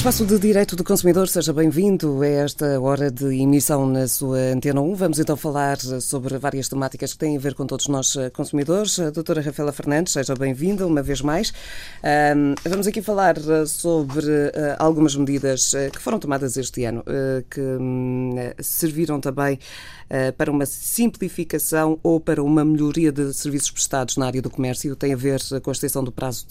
[0.00, 4.80] Espaço de Direito do Consumidor, seja bem-vindo a esta hora de emissão na sua Antena
[4.80, 4.94] 1.
[4.94, 8.98] Vamos então falar sobre várias temáticas que têm a ver com todos nós eh, consumidores.
[8.98, 11.52] A doutora Rafaela Fernandes, seja bem-vinda uma vez mais.
[12.66, 17.04] Vamos aqui falar eh, sobre eh, algumas medidas que foram tomadas este ano,
[17.50, 19.58] que hum, serviram também
[20.36, 24.96] para uma simplificação ou para uma melhoria de serviços prestados na área do comércio.
[24.96, 26.46] Tem a ver com a extensão do prazo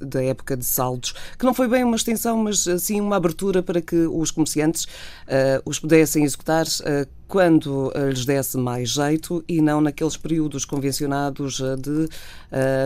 [0.00, 3.62] da época de saldos, que não foi bem uma extensão, mas mas assim uma abertura
[3.62, 9.44] para que os comerciantes uh, os pudessem executar uh, quando uh, lhes desse mais jeito
[9.46, 12.08] e não naqueles períodos convencionados de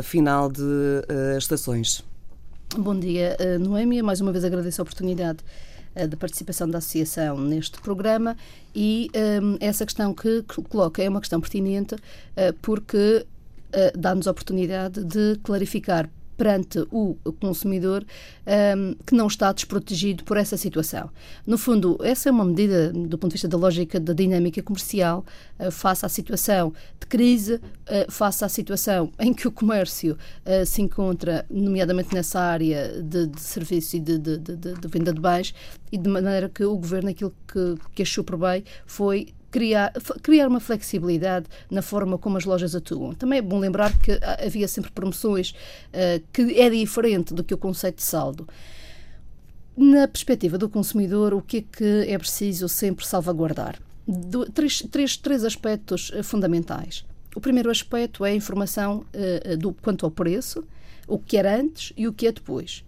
[0.03, 0.63] final de
[1.37, 2.03] estações.
[2.77, 4.03] Bom dia, Noémia.
[4.03, 5.41] Mais uma vez agradeço a oportunidade
[5.95, 8.37] da participação da Associação neste programa
[8.75, 9.11] e
[9.43, 11.97] um, essa questão que coloca é uma questão pertinente
[12.63, 13.27] porque
[13.97, 16.09] dá-nos a oportunidade de clarificar
[16.41, 18.03] perante o consumidor
[18.47, 21.11] um, que não está desprotegido por essa situação.
[21.47, 25.23] No fundo, essa é uma medida, do ponto de vista da lógica da dinâmica comercial,
[25.59, 30.17] uh, face à situação de crise, uh, face à situação em que o comércio
[30.47, 35.21] uh, se encontra, nomeadamente nessa área de, de serviço e de, de, de, venda de
[35.21, 35.55] bens,
[35.93, 40.49] e de maneira que o governo, aquilo que, que achou por bem, foi criar, criar
[40.49, 43.13] uma flexibilidade na forma como as lojas atuam.
[43.15, 47.59] Também é bom lembrar que havia sempre promoções uh, que é diferente do que o
[47.59, 48.49] conceito de saldo.
[49.77, 53.79] Na perspectiva do consumidor, o que é que é preciso sempre salvaguardar?
[54.07, 57.05] Do, três, três, três aspectos uh, fundamentais.
[57.35, 60.65] O primeiro aspecto é a informação uh, do, quanto ao preço,
[61.07, 62.85] o que era antes e o que é depois.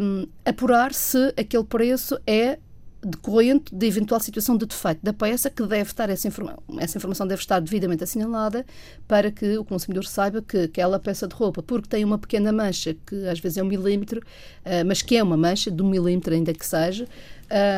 [0.00, 2.58] Um, apurar se aquele preço é
[3.06, 7.26] decorrente de eventual situação de defeito da peça, que deve estar essa, informa essa informação
[7.26, 8.64] deve estar devidamente assinalada
[9.06, 12.96] para que o consumidor saiba que aquela peça de roupa, porque tem uma pequena mancha,
[13.06, 16.34] que às vezes é um milímetro, uh, mas que é uma mancha de um milímetro,
[16.34, 17.06] ainda que seja,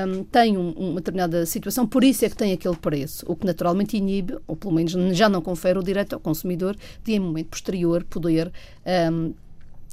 [0.08, 3.46] um, tem um, uma determinada situação, por isso é que tem aquele preço, o que
[3.46, 7.48] naturalmente inibe, ou pelo menos já não confere o direito ao consumidor de, em momento
[7.48, 8.52] posterior, poder
[9.12, 9.34] um, uh,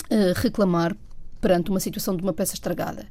[0.09, 0.95] eh, reclamar
[1.43, 3.05] perante uma situação de uma peça estragada.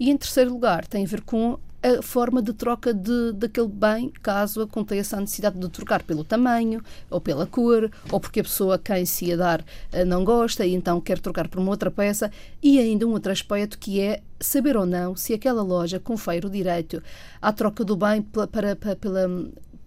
[0.00, 4.10] E em terceiro lugar, tem a ver com a forma de troca de, daquele bem,
[4.22, 8.76] caso aconteça a necessidade de trocar pelo tamanho, ou pela cor, ou porque a pessoa
[8.76, 9.62] a quem se ia dar
[9.92, 12.32] eh, não gosta e então quer trocar por uma outra peça.
[12.62, 16.50] E ainda um outro aspecto que é saber ou não se aquela loja confere o
[16.50, 17.02] direito
[17.42, 19.28] à troca do bem para, para, pela,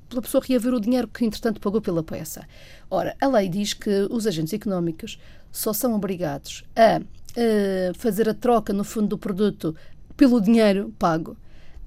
[0.07, 2.47] pela pessoa reaver o dinheiro que, entretanto, pagou pela peça.
[2.91, 5.17] Ora, a lei diz que os agentes económicos
[5.51, 7.01] só são obrigados a
[7.97, 9.75] fazer a troca, no fundo, do produto
[10.15, 11.37] pelo dinheiro pago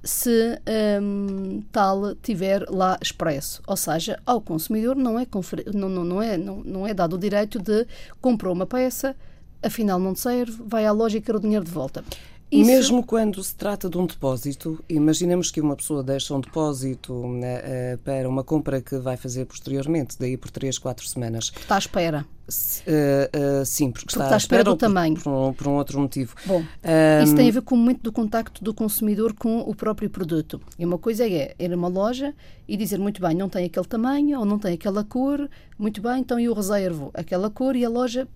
[0.02, 0.58] se
[1.02, 3.62] um, tal tiver lá expresso.
[3.66, 5.26] Ou seja, ao consumidor não é,
[5.74, 7.86] não, não, não, é, não, não é dado o direito de
[8.20, 9.14] comprou uma peça,
[9.62, 12.02] afinal não serve, vai à loja e quer o dinheiro de volta.
[12.50, 12.66] Isso...
[12.66, 17.98] Mesmo quando se trata de um depósito, imaginemos que uma pessoa deixa um depósito uh,
[18.02, 21.52] para uma compra que vai fazer posteriormente, daí por 3, 4 semanas.
[21.56, 22.26] Está à espera.
[22.50, 25.14] Uh, uh, sim, porque, porque está, está à espera, do tamanho.
[25.14, 26.34] Por, por, um, por, um, outro motivo.
[26.44, 27.24] Bom, um...
[27.24, 30.60] isso tem a ver com o momento do contacto do consumidor com o próprio produto.
[30.76, 32.34] E uma coisa é ir a uma loja
[32.66, 36.20] e dizer, muito bem, não tem aquele tamanho ou não tem aquela cor, muito bem,
[36.20, 38.26] então eu reservo aquela cor e a loja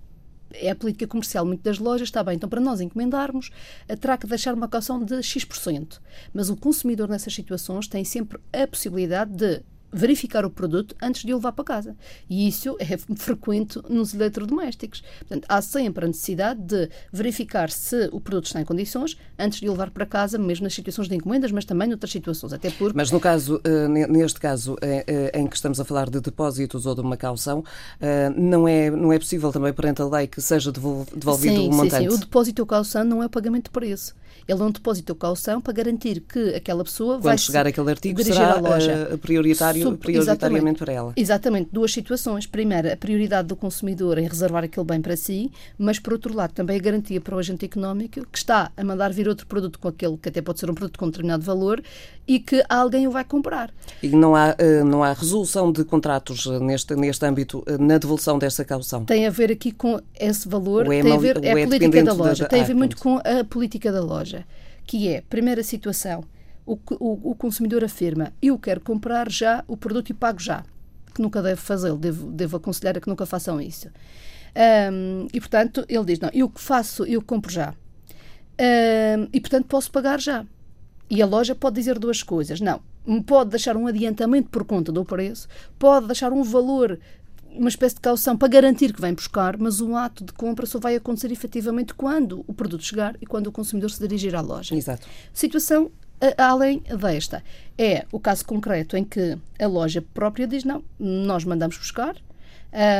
[0.54, 3.50] é a política comercial muito das lojas, está bem, então para nós encomendarmos,
[4.00, 6.00] terá que deixar uma caução de X%.
[6.32, 9.62] Mas o consumidor nessas situações tem sempre a possibilidade de
[9.94, 11.96] verificar o produto antes de o levar para casa.
[12.28, 15.02] E isso é frequente nos eletrodomésticos.
[15.20, 19.68] Portanto, há sempre a necessidade de verificar se o produto está em condições antes de
[19.68, 22.52] o levar para casa, mesmo nas situações de encomendas, mas também noutras situações.
[22.52, 22.96] Até porque...
[22.96, 26.86] Mas no caso, eh, neste caso eh, eh, em que estamos a falar de depósitos
[26.86, 27.64] ou de uma caução,
[28.36, 32.04] não é, não é possível também perante a lei que seja devolvido sim, o montante?
[32.04, 32.16] Sim, sim.
[32.16, 34.14] O depósito ou caução não é o pagamento de preço.
[34.46, 37.90] Ele é um depósito ou caução para garantir que aquela pessoa Quando vai chegar aquele
[37.90, 39.18] artigo será loja.
[39.20, 41.12] prioritário Sub, prioritariamente para ela.
[41.16, 42.46] Exatamente, duas situações.
[42.46, 46.52] Primeiro, a prioridade do consumidor em reservar aquele bem para si, mas por outro lado
[46.52, 49.88] também a garantia para o agente económico que está a mandar vir outro produto com
[49.88, 51.82] aquele que até pode ser um produto com determinado valor
[52.26, 53.70] e que alguém o vai comprar.
[54.02, 57.98] E não há, eh, não há resolução de contratos eh, neste, neste âmbito eh, na
[57.98, 59.04] devolução dessa caução?
[59.04, 62.44] Tem a ver aqui com esse valor, tem a ver, é a política da loja,
[62.44, 62.48] da...
[62.48, 64.33] tem a ver ah, muito com a política da loja,
[64.86, 66.24] que é, primeira situação,
[66.66, 70.64] o, o, o consumidor afirma, eu quero comprar já o produto e pago já,
[71.14, 73.88] que nunca deve fazê-lo, devo, devo aconselhar a que nunca façam isso.
[74.92, 77.74] Um, e, portanto, ele diz, não, eu faço, eu compro já.
[78.58, 80.46] Um, e, portanto, posso pagar já.
[81.10, 82.60] E a loja pode dizer duas coisas.
[82.60, 82.80] Não,
[83.26, 85.48] pode deixar um adiantamento por conta do preço,
[85.78, 86.98] pode deixar um valor
[87.54, 90.78] uma espécie de caução para garantir que vem buscar, mas o ato de compra só
[90.78, 94.74] vai acontecer efetivamente quando o produto chegar e quando o consumidor se dirigir à loja.
[94.74, 95.06] Exato.
[95.32, 95.90] Situação
[96.38, 97.42] além desta.
[97.76, 102.16] É o caso concreto em que a loja própria diz: não, nós mandamos buscar,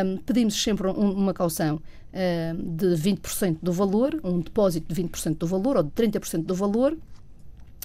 [0.05, 1.81] um, pedimos sempre um, uma caução
[2.13, 6.55] um, de 20% do valor, um depósito de 20% do valor ou de 30% do
[6.55, 6.97] valor,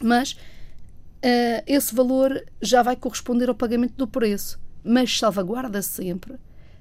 [0.01, 6.35] mas uh, esse valor já vai corresponder ao pagamento do preço, mas salvaguarda sempre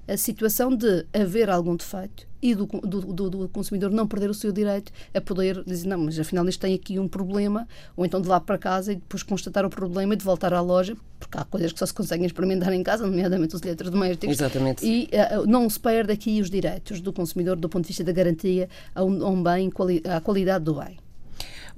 [0.09, 4.53] a situação de haver algum defeito e do, do, do, consumidor não perder o seu
[4.53, 7.67] direito a poder dizer, não, mas afinal isto tem aqui um problema,
[7.97, 10.61] ou então de lá para casa e depois constatar o problema e de voltar à
[10.61, 14.37] loja, porque há coisas que só se conseguem experimentar em casa, nomeadamente os eletrodomésticos.
[14.37, 14.87] Exatamente.
[14.87, 18.13] E uh, não se perde aqui os direitos do consumidor do ponto de vista da
[18.13, 19.71] garantia a um, a um bem,
[20.09, 20.97] à qualidade do bem.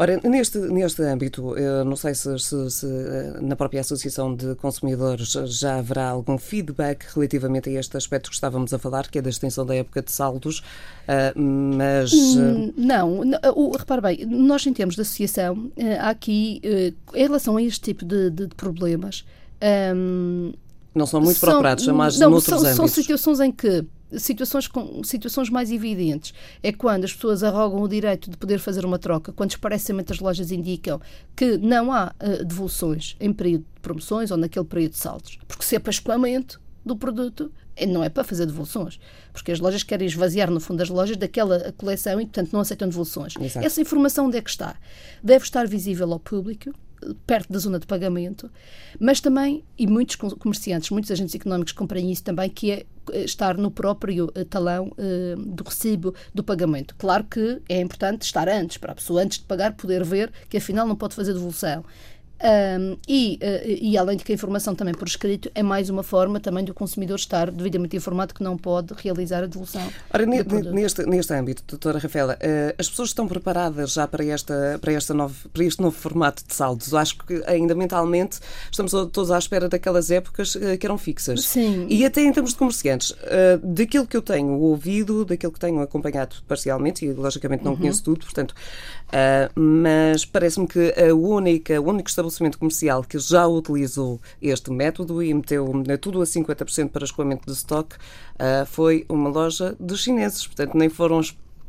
[0.00, 4.54] Ora, neste, neste âmbito, eu não sei se, se, se, eh, na própria Associação de
[4.54, 9.22] Consumidores já haverá algum feedback relativamente a este aspecto que estávamos a falar, que é
[9.22, 10.64] da extensão da época de saldos,
[11.06, 12.14] eh, mas...
[12.14, 13.20] Hum, não,
[13.54, 16.62] o, repare bem, nós em termos de associação, eh, há aqui,
[17.14, 19.26] em relação a este tipo de, de problemas...
[19.94, 20.54] Um,
[20.94, 22.76] não são muito são, procurados, são mais não, noutros são, âmbitos.
[22.76, 23.84] São situações em que
[24.18, 28.84] situações, com, situações mais evidentes é quando as pessoas arrogam o direito de poder fazer
[28.84, 31.00] uma troca, quando expressamente as lojas indicam
[31.36, 35.38] que não há uh, devoluções em período de promoções ou naquele período de saldos.
[35.46, 38.98] Porque se é para escoamento do produto, eh, não é para fazer devoluções,
[39.32, 42.88] porque as lojas querem esvaziar, no fundo, as lojas daquela coleção e, portanto, não aceitam
[42.88, 43.34] devoluções.
[43.40, 43.64] Exato.
[43.64, 44.76] Essa informação onde é que está?
[45.22, 46.72] Deve estar visível ao público
[47.26, 48.50] perto da zona de pagamento,
[48.98, 53.56] mas também, e muitos comerciantes, muitos agentes económicos compreendem isso também, que é eh, estar
[53.56, 56.94] no próprio eh, talão eh, do recibo do pagamento.
[56.98, 60.56] Claro que é importante estar antes, para a pessoa, antes de pagar, poder ver que
[60.56, 61.84] afinal não pode fazer devolução.
[62.42, 66.02] Um, e, uh, e, além de que a informação também por escrito é mais uma
[66.02, 69.82] forma também do consumidor estar devidamente informado que não pode realizar a devolução.
[70.12, 74.92] Ora, neste, neste âmbito, doutora Rafaela, uh, as pessoas estão preparadas já para, esta, para,
[74.92, 76.94] esta novo, para este novo formato de saldos?
[76.94, 78.38] Acho que ainda mentalmente
[78.70, 81.42] estamos todos à espera daquelas épocas uh, que eram fixas.
[81.42, 81.86] Sim.
[81.90, 83.14] E até em termos de comerciantes,
[83.62, 87.78] daquilo que eu tenho ouvido, daquilo que tenho acompanhado parcialmente, e logicamente não uhum.
[87.78, 88.54] conheço tudo, portanto,
[89.54, 95.32] mas parece-me que a única, o único estabelecimento comercial que já utilizou este método e
[95.34, 95.70] meteu
[96.00, 100.46] tudo a 50% para escoamento de stock uh, foi uma loja dos chineses.
[100.46, 101.20] Portanto, nem foram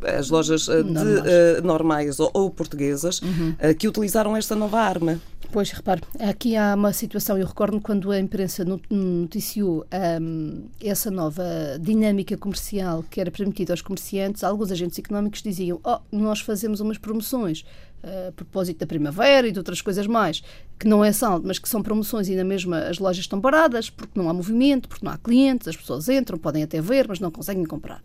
[0.04, 3.56] as lojas uh, de, uh, normais ou, ou portuguesas uhum.
[3.62, 5.20] uh, que utilizaram esta nova arma.
[5.52, 9.86] Pois, repare, aqui há uma situação, eu recordo quando a imprensa noticiou
[10.22, 11.44] um, essa nova
[11.78, 16.98] dinâmica comercial que era permitida aos comerciantes, alguns agentes económicos diziam: Oh, nós fazemos umas
[16.98, 17.66] promoções
[18.02, 20.42] uh, a propósito da primavera e de outras coisas mais,
[20.80, 23.90] que não é saldo, mas que são promoções e na mesma as lojas estão paradas
[23.90, 27.20] porque não há movimento, porque não há clientes, as pessoas entram, podem até ver, mas
[27.20, 28.02] não conseguem comprar.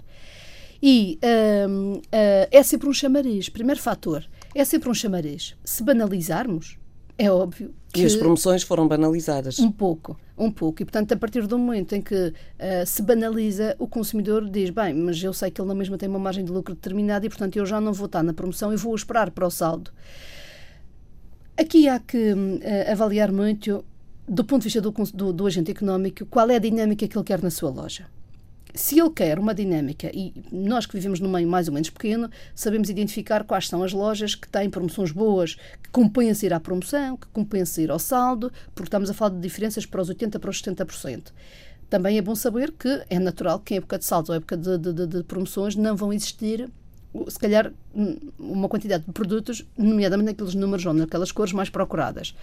[0.83, 1.17] E
[1.69, 2.03] um, uh,
[2.51, 3.49] é sempre um chamariz.
[3.49, 5.55] Primeiro fator, é sempre um chamariz.
[5.65, 6.77] Se banalizarmos,
[7.19, 8.03] é óbvio que.
[8.03, 9.59] E as promoções foram banalizadas.
[9.59, 10.83] Um pouco, um pouco.
[10.83, 12.33] E, portanto, a partir do momento em que uh,
[12.87, 16.19] se banaliza, o consumidor diz: bem, mas eu sei que ele na mesma tem uma
[16.19, 18.95] margem de lucro determinada e, portanto, eu já não vou estar na promoção e vou
[18.95, 19.91] esperar para o saldo.
[21.57, 23.83] Aqui há que uh, avaliar muito,
[24.29, 27.25] do ponto de vista do, do, do agente económico, qual é a dinâmica que ele
[27.25, 28.07] quer na sua loja
[28.76, 32.30] se ele quer uma dinâmica, e nós que vivemos num meio mais ou menos pequeno,
[32.54, 37.16] sabemos identificar quais são as lojas que têm promoções boas, que compensam ir à promoção,
[37.16, 40.50] que compensam ir ao saldo, porque estamos a falar de diferenças para os 80% para
[40.50, 41.33] os 70%.
[41.88, 44.76] Também é bom saber que é natural que em época de saldos ou época de,
[44.78, 46.68] de, de promoções não vão existir
[47.28, 47.73] se calhar
[48.38, 52.35] uma quantidade de produtos, nomeadamente naqueles números ou naquelas cores mais procuradas.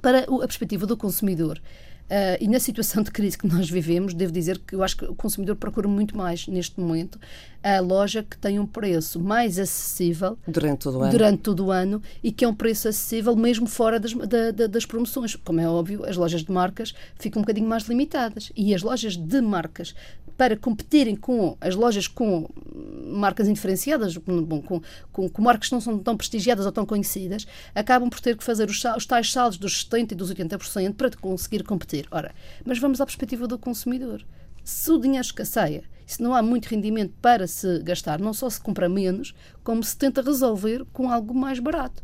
[0.00, 1.60] Para a perspectiva do consumidor,
[2.06, 5.04] Uh, e na situação de crise que nós vivemos, devo dizer que eu acho que
[5.06, 7.18] o consumidor procura muito mais neste momento
[7.64, 11.70] a loja que tem um preço mais acessível durante todo o ano, durante todo o
[11.72, 15.34] ano e que é um preço acessível mesmo fora das, da, da, das promoções.
[15.34, 19.16] Como é óbvio, as lojas de marcas ficam um bocadinho mais limitadas e as lojas
[19.16, 19.92] de marcas
[20.36, 22.48] para competirem com as lojas com
[23.06, 27.46] marcas indiferenciadas, bom, com, com, com, marcas que não são tão prestigiadas ou tão conhecidas,
[27.74, 31.10] acabam por ter que fazer os, os tais saldos dos 70% e dos 80% para
[31.16, 31.95] conseguir competir.
[32.10, 32.34] Ora,
[32.64, 34.24] mas vamos à perspectiva do consumidor.
[34.62, 38.60] Se o dinheiro escasseia, se não há muito rendimento para se gastar, não só se
[38.60, 39.34] compra menos,
[39.64, 42.02] como se tenta resolver com algo mais barato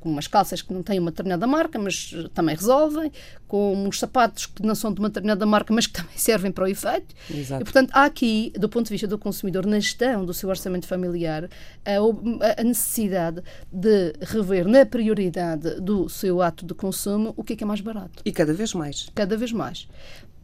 [0.00, 3.12] com umas calças que não têm uma determinada marca, mas eh, também resolvem,
[3.46, 6.64] com uns sapatos que não são de uma determinada marca, mas que também servem para
[6.64, 7.14] o efeito.
[7.30, 7.62] Exato.
[7.62, 10.86] E, portanto, há aqui, do ponto de vista do consumidor, na gestão do seu orçamento
[10.86, 11.48] familiar,
[11.84, 17.56] a, a necessidade de rever na prioridade do seu ato de consumo o que é
[17.56, 18.22] que é mais barato.
[18.24, 19.10] E cada vez mais.
[19.14, 19.86] Cada vez mais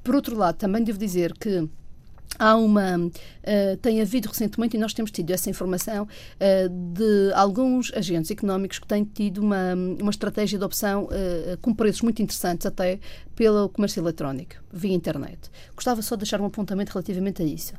[0.04, 1.68] Por outro lado, também devo dizer que
[2.38, 7.92] Há uma, uh, tem havido recentemente, e nós temos tido essa informação, uh, de alguns
[7.94, 12.66] agentes económicos que têm tido uma, uma estratégia de opção uh, com preços muito interessantes
[12.66, 12.98] até
[13.34, 15.50] pelo comércio eletrónico, via internet.
[15.74, 17.74] Gostava só de deixar um apontamento relativamente a isso.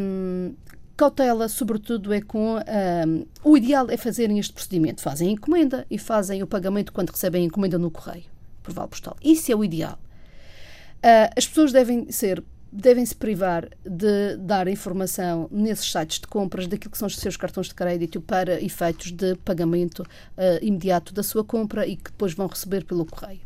[0.00, 0.54] Um,
[0.96, 2.56] cautela, sobretudo, é com.
[2.56, 5.02] Um, o ideal é fazerem este procedimento.
[5.02, 8.24] Fazem a encomenda e fazem o pagamento quando recebem a encomenda no correio,
[8.62, 9.16] por vale postal.
[9.22, 9.98] Isso é o ideal.
[11.36, 16.98] as pessoas devem ser devem-se privar de dar informação nesses sites de compras daquilo que
[16.98, 21.86] são os seus cartões de crédito para efeitos de pagamento uh, imediato da sua compra
[21.86, 23.40] e que depois vão receber pelo correio.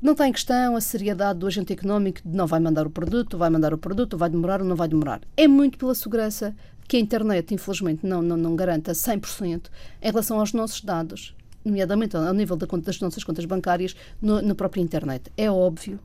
[0.00, 3.50] Não tem questão a seriedade do agente económico de não vai mandar o produto, vai
[3.50, 5.20] mandar o produto, vai demorar ou não vai demorar.
[5.36, 6.54] É muito pela segurança
[6.86, 9.68] que a internet, infelizmente, não, não, não garanta 100%
[10.00, 11.34] em relação aos nossos dados,
[11.64, 15.32] nomeadamente ao nível das nossas contas bancárias no, na própria internet.
[15.36, 15.98] É óbvio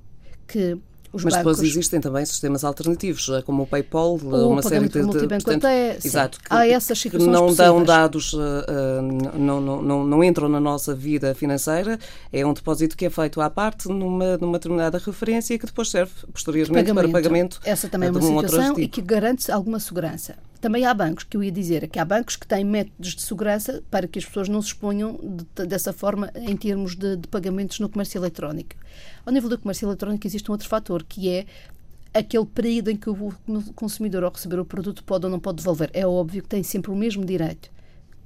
[0.47, 0.77] que
[1.13, 1.57] os Mas bancos.
[1.57, 5.01] depois existem também sistemas alternativos, eh, como o PayPal, eh, o uma série de.
[5.01, 7.57] de portanto, é, exato, que, Há essas que não possíveis.
[7.57, 8.39] dão dados, uh,
[9.37, 11.99] não, não, não, não entram na nossa vida financeira.
[12.31, 16.11] É um depósito que é feito à parte numa, numa determinada referência que depois serve
[16.31, 17.11] posteriormente pagamento.
[17.11, 17.59] para pagamento.
[17.65, 20.35] Essa também é uma um situação e que garante alguma segurança.
[20.61, 23.83] Também há bancos, que eu ia dizer, que há bancos que têm métodos de segurança
[23.89, 25.19] para que as pessoas não se exponham
[25.55, 28.75] de, dessa forma em termos de, de pagamentos no comércio eletrónico.
[29.25, 31.47] Ao nível do comércio eletrónico existe um outro fator, que é
[32.13, 33.33] aquele período em que o
[33.73, 35.89] consumidor, ao receber o produto, pode ou não pode devolver.
[35.93, 37.71] É óbvio que tem sempre o mesmo direito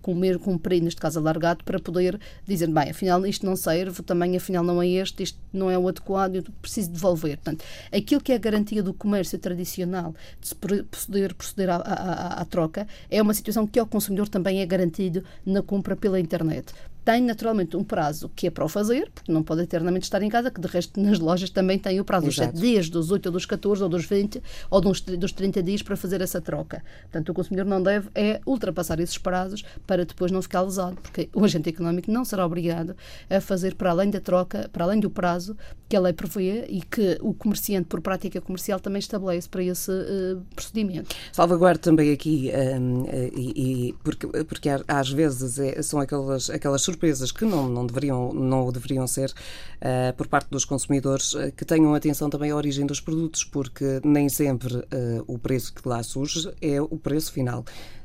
[0.06, 4.04] comer com um período, neste caso alargado, para poder dizer, bem, afinal isto não serve,
[4.04, 7.38] também afinal não é este, isto não é o adequado, eu preciso devolver.
[7.38, 12.42] Portanto, aquilo que é a garantia do comércio tradicional de se poder proceder à, à,
[12.42, 16.72] à troca é uma situação que ao consumidor também é garantido na compra pela internet
[17.06, 20.30] tem naturalmente um prazo que é para o fazer, porque não pode eternamente estar em
[20.30, 23.28] casa, que de resto nas lojas também tem o prazo dos 7 dias, dos 8
[23.28, 26.84] ou dos 14 ou dos 20 ou dos, dos 30 dias para fazer essa troca.
[27.04, 31.30] Portanto, o consumidor não deve é ultrapassar esses prazos para depois não ficar lesado, porque
[31.32, 32.96] o agente económico não será obrigado
[33.30, 35.56] a fazer para além da troca, para além do prazo
[35.88, 39.92] que a lei prevê e que o comerciante, por prática comercial, também estabelece para esse
[39.92, 41.16] uh, procedimento.
[41.32, 47.32] Salvaguardo também aqui, um, e, e, porque, porque às vezes é, são aquelas, aquelas surpresas
[47.32, 51.94] que não, não, deveriam, não deveriam ser uh, por parte dos consumidores, uh, que tenham
[51.94, 54.86] atenção também à origem dos produtos, porque nem sempre uh,
[55.28, 57.64] o preço que lá surge é o preço final.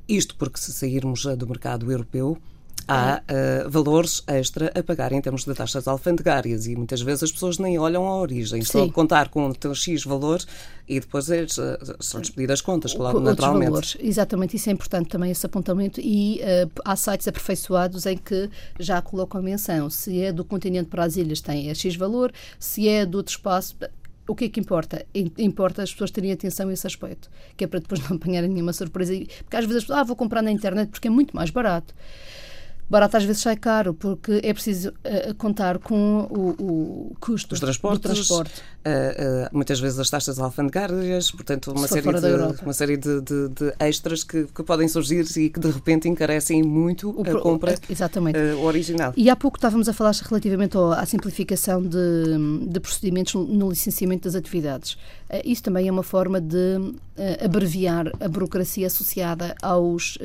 [0.09, 2.37] Isto porque se sairmos do mercado europeu,
[2.87, 7.33] há uh, valores extra a pagar em termos de taxas alfandegárias e muitas vezes as
[7.33, 8.87] pessoas nem olham a origem, Sim.
[8.87, 10.43] só contar com um X valor
[10.89, 11.47] e depois é,
[12.01, 13.69] são despedidas contas, claro, naturalmente.
[13.69, 13.97] Valores.
[14.01, 19.01] Exatamente, isso é importante também, esse apontamento e uh, há sites aperfeiçoados em que já
[19.01, 23.07] colocam a menção, se é do continente para as ilhas tem X valor, se é
[23.07, 23.77] do outro espaço,
[24.27, 25.05] o que é que importa?
[25.39, 28.73] Importa as pessoas terem atenção a esse aspecto, que é para depois não apanharem nenhuma
[28.73, 29.13] surpresa.
[29.43, 31.93] Porque às vezes as pessoas, ah, vou comprar na internet porque é muito mais barato
[32.90, 37.61] barato às vezes sai caro, porque é preciso uh, contar com o, o custo Os
[37.61, 38.61] transportes, do transporte.
[38.80, 43.49] Uh, uh, muitas vezes as taxas alfandegárias, portanto, uma série, de, uma série de, de,
[43.49, 47.76] de extras que, que, podem surgir e que de repente encarecem muito o, a compra
[47.88, 48.37] exatamente.
[48.38, 49.12] original.
[49.16, 54.35] E há pouco estávamos a falar relativamente à simplificação de, de procedimentos no licenciamento das
[54.35, 54.99] atividades.
[55.44, 56.94] Isso também é uma forma de
[57.44, 60.18] abreviar a burocracia associada aos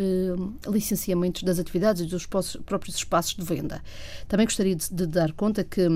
[0.67, 2.25] licenciamentos das atividades e dos
[2.58, 3.82] próprios espaços de venda.
[4.28, 5.88] Também gostaria de, de dar conta que,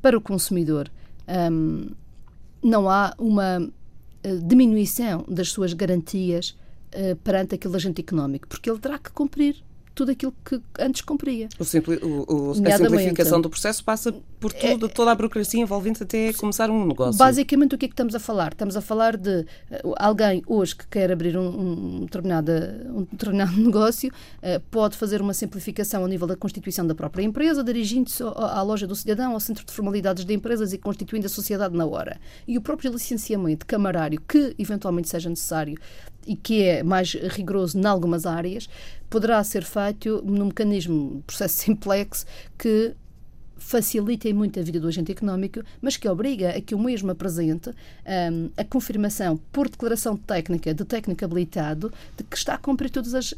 [0.00, 0.90] para o consumidor,
[1.52, 1.90] um,
[2.62, 6.56] não há uma uh, diminuição das suas garantias
[6.94, 9.56] uh, perante aquele agente económico, porque ele terá que cumprir
[9.98, 11.48] tudo aquilo que antes cumpria.
[11.58, 15.60] O simpli, o, o, a simplificação do processo passa por tudo, é, toda a burocracia
[15.60, 17.18] envolvente até começar um negócio.
[17.18, 18.52] Basicamente, o que é que estamos a falar?
[18.52, 22.52] Estamos a falar de uh, alguém hoje que quer abrir um, um, determinado,
[22.94, 27.64] um determinado negócio, uh, pode fazer uma simplificação ao nível da constituição da própria empresa,
[27.64, 31.76] dirigindo-se à loja do cidadão, ao centro de formalidades de empresas e constituindo a sociedade
[31.76, 32.20] na hora.
[32.46, 35.76] E o próprio licenciamento camarário, que eventualmente seja necessário,
[36.28, 38.68] e que é mais rigoroso em algumas áreas,
[39.08, 42.94] poderá ser feito num mecanismo, processo simplex, que
[43.58, 47.70] facilita muito a vida do agente económico, mas que obriga a que o mesmo apresente
[47.70, 53.14] um, a confirmação por declaração técnica de técnico habilitado de que está a cumprir todas
[53.14, 53.36] as, uh,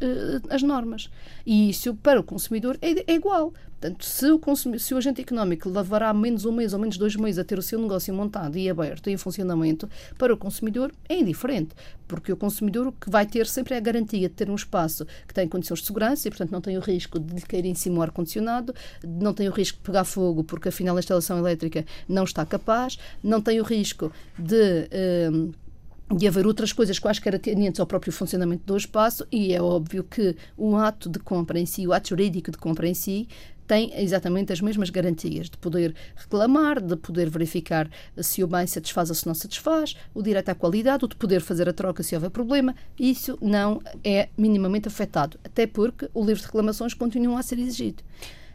[0.50, 1.10] as normas.
[1.44, 3.52] E isso, para o consumidor, é, é igual.
[3.80, 4.40] Portanto, se o,
[4.78, 7.62] se o agente económico levará menos um mês ou menos dois meses a ter o
[7.62, 11.74] seu negócio montado e aberto e em funcionamento, para o consumidor é indiferente,
[12.06, 15.06] porque o consumidor o que vai ter sempre é a garantia de ter um espaço
[15.26, 18.00] que tem condições de segurança e, portanto, não tem o risco de cair em cima
[18.00, 22.24] o ar-condicionado, não tem o risco de pegar fogo porque, afinal, a instalação elétrica não
[22.24, 24.88] está capaz, não tem o risco de.
[25.32, 25.70] Uh,
[26.12, 30.34] de haver outras coisas quaisquer atendentes ao próprio funcionamento do espaço e é óbvio que
[30.56, 33.28] o ato de compra em si, o ato jurídico de compra em si,
[33.70, 37.88] tem exatamente as mesmas garantias de poder reclamar, de poder verificar
[38.20, 41.40] se o bem satisfaz ou se não satisfaz, o direito à qualidade, o de poder
[41.40, 42.74] fazer a troca se houver problema.
[42.98, 48.02] Isso não é minimamente afetado, até porque o livro de reclamações continua a ser exigido.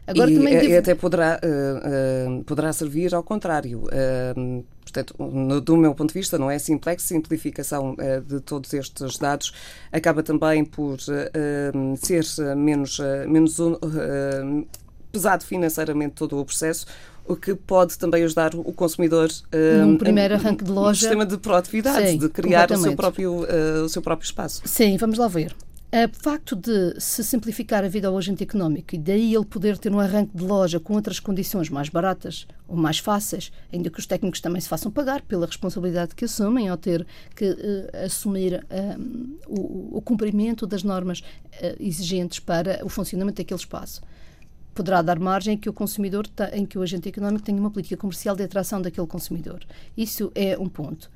[0.06, 0.64] Agora, e, devo...
[0.66, 3.84] e até poderá, uh, uh, poderá servir ao contrário.
[3.84, 7.96] Uh, portanto, no, do meu ponto de vista, não é simplex, simplificação
[8.26, 9.54] de todos estes dados
[9.90, 13.58] acaba também por ser menos, menos
[15.16, 16.86] pesado financeiramente todo o processo,
[17.24, 19.28] o que pode também ajudar o consumidor
[19.80, 22.94] num um, primeiro arranque de loja, um sistema de proatividade, Sim, de criar o seu,
[22.94, 24.62] próprio, uh, o seu próprio espaço.
[24.66, 25.56] Sim, vamos lá ver.
[25.92, 29.90] O facto de se simplificar a vida ao agente económico e daí ele poder ter
[29.90, 34.04] um arranque de loja com outras condições mais baratas ou mais fáceis, ainda que os
[34.04, 38.66] técnicos também se façam pagar pela responsabilidade que assumem ao ter que uh, assumir
[38.98, 44.02] um, o, o, cumprimento das normas uh, exigentes para o funcionamento daquele espaço
[44.76, 47.96] poderá dar margem em que o consumidor, em que o agente económico tenha uma política
[47.96, 49.60] comercial de atração daquele consumidor.
[49.96, 51.10] Isso é um ponto.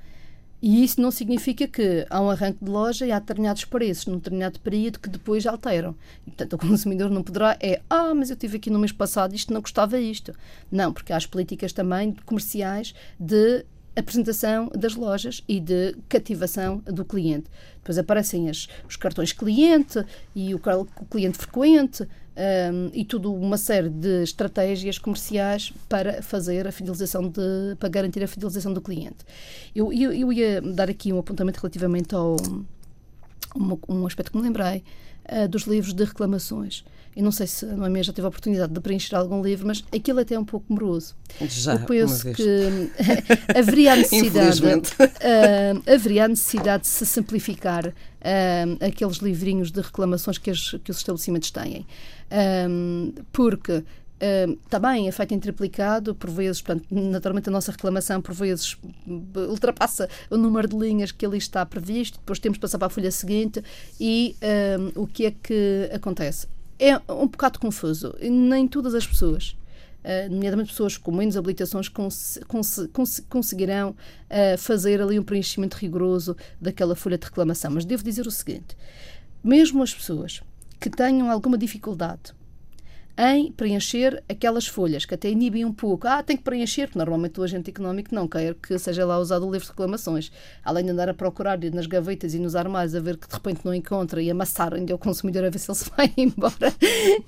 [0.63, 4.17] E isso não significa que há um arranque de loja e há determinados preços num
[4.17, 5.95] determinado período que depois alteram.
[6.27, 9.35] E, portanto, o consumidor não poderá é, ah, mas eu tive aqui no mês passado
[9.35, 10.35] isto, não gostava isto.
[10.71, 13.65] Não, porque há as políticas também comerciais de
[13.97, 17.47] apresentação das lojas e de cativação do cliente.
[17.77, 22.07] Depois aparecem as, os cartões cliente e o, o cliente frequente
[22.93, 28.29] e tudo uma série de estratégias comerciais para fazer a fidelização de, para garantir a
[28.29, 29.19] fidelização do cliente.
[29.75, 32.37] Eu, eu, eu ia dar aqui um apontamento relativamente ao
[33.57, 34.83] um, um aspecto que me lembrei
[35.31, 36.85] uh, dos livros de reclamações.
[37.15, 39.85] Eu não sei se a Noemi já teve a oportunidade de preencher algum livro, mas
[39.93, 41.17] aquilo até é um pouco moroso.
[41.41, 42.91] Já, Eu penso que
[43.57, 50.39] haveria a necessidade, uh, haveria a necessidade de se simplificar uh, aqueles livrinhos de reclamações
[50.39, 51.85] que, as, que os estabelecimentos têm.
[52.33, 53.83] Um, porque
[54.21, 58.77] Uh, também é feito em triplicado, por vezes, portanto, naturalmente a nossa reclamação por vezes
[59.49, 62.91] ultrapassa o número de linhas que ali está previsto, depois temos que passar para a
[62.91, 63.65] folha seguinte
[63.99, 64.37] e
[64.95, 66.47] o que é que acontece?
[66.79, 69.57] É um bocado confuso, nem todas as pessoas
[70.03, 75.77] Uh, nomeadamente pessoas com menos habilitações, cons cons cons conseguirão uh, fazer ali um preenchimento
[75.77, 77.71] rigoroso daquela folha de reclamação.
[77.73, 78.75] Mas devo dizer o seguinte:
[79.45, 80.43] mesmo as pessoas
[80.81, 82.33] que tenham alguma dificuldade
[83.17, 86.07] em preencher aquelas folhas, que até inibem um pouco.
[86.07, 89.47] Ah, tem que preencher, porque normalmente o agente económico não quer que seja lá usado
[89.47, 90.33] o livro de reclamações.
[90.65, 93.61] Além de andar a procurar nas gavetas e nos armários a ver que de repente
[93.65, 96.75] não encontra e amassar ainda o consumidor a ver se ele se vai embora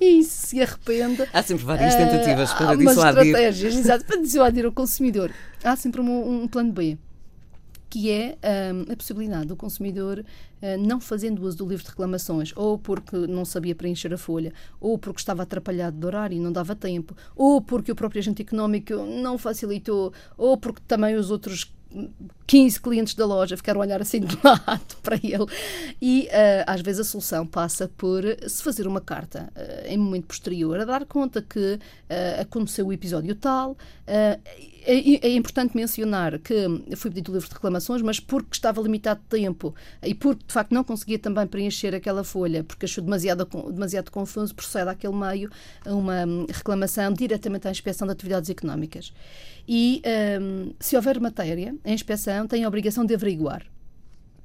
[0.01, 1.29] e se arrepende.
[1.33, 3.27] Há sempre várias tentativas uh, para dissuadir.
[3.27, 5.31] estratégias, exato, para dissuadir o consumidor.
[5.63, 6.99] Há sempre um, um plano B
[7.93, 8.39] que é
[8.73, 13.15] um, a possibilidade do consumidor, uh, não fazendo uso do livro de reclamações, ou porque
[13.27, 14.51] não sabia preencher a folha,
[14.81, 18.41] ou porque estava atrapalhado de horário e não dava tempo, ou porque o próprio agente
[18.41, 21.71] económico não facilitou, ou porque também os outros
[22.47, 25.47] 15 clientes da loja ficaram a olhar assim de lado para ele.
[26.01, 30.27] E uh, às vezes a solução passa por se fazer uma carta uh, em momento
[30.27, 33.77] posterior, a dar conta que uh, aconteceu o episódio tal.
[34.85, 36.55] É, é, importante mencionar que
[36.97, 40.53] fui pedido o livro de reclamações, mas porque estava limitado de tempo e porque de
[40.53, 45.51] facto não conseguia também preencher aquela folha, porque achou demasiado, demasiado confuso, procede àquele meio
[45.87, 49.13] uma hum, reclamação diretamente à inspeção de atividades económicas.
[49.69, 50.03] E
[50.41, 53.67] um, se houver matéria, a inspeção tem a obrigação de averiguar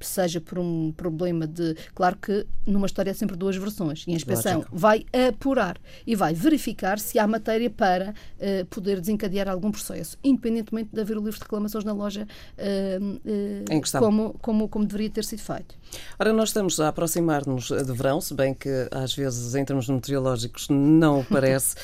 [0.00, 1.74] seja por um problema de.
[1.94, 4.04] Claro que numa história há sempre duas versões.
[4.06, 4.76] E a inspeção Lógico.
[4.76, 10.90] vai apurar e vai verificar se há matéria para uh, poder desencadear algum processo, independentemente
[10.92, 12.26] de haver o livro de reclamações na loja
[12.58, 15.76] uh, uh, como, como, como deveria ter sido feito.
[16.18, 20.68] Ora, nós estamos a aproximar-nos de verão, se bem que às vezes, em termos meteorológicos,
[20.68, 21.76] não parece.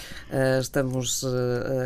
[0.61, 1.25] estamos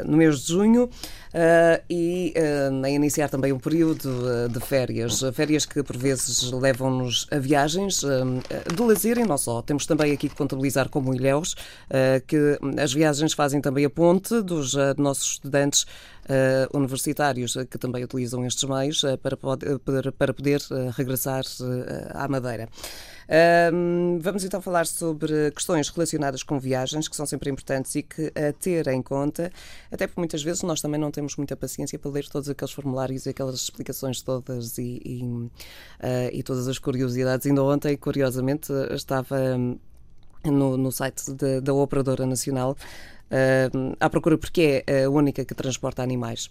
[0.07, 0.91] no mês de junho.
[1.29, 5.23] Uh, e uh, a iniciar também um período uh, de férias.
[5.35, 9.61] Férias que por vezes levam-nos a viagens de lazer e não só.
[9.61, 11.55] Temos também aqui que contabilizar como ilhéus
[12.27, 15.87] que as viagens fazem também a ponte dos nossos estudantes
[16.75, 20.61] universitários que também utilizam estes meios para, para, para poder
[20.97, 21.45] regressar
[22.15, 22.69] à Madeira.
[23.29, 28.33] Um, vamos então falar sobre questões relacionadas com viagens, que são sempre importantes e que
[28.35, 29.53] a ter em conta,
[29.93, 33.27] até porque muitas vezes nós também não temos muita paciência para ler todos aqueles formulários
[33.27, 35.51] e aquelas explicações todas e, e, uh,
[36.33, 37.47] e todas as curiosidades.
[37.47, 39.37] Ainda ontem, curiosamente, estava
[40.45, 41.31] no, no site
[41.63, 42.77] da Operadora Nacional
[43.31, 46.49] uh, à procura, porque é a única que transporta animais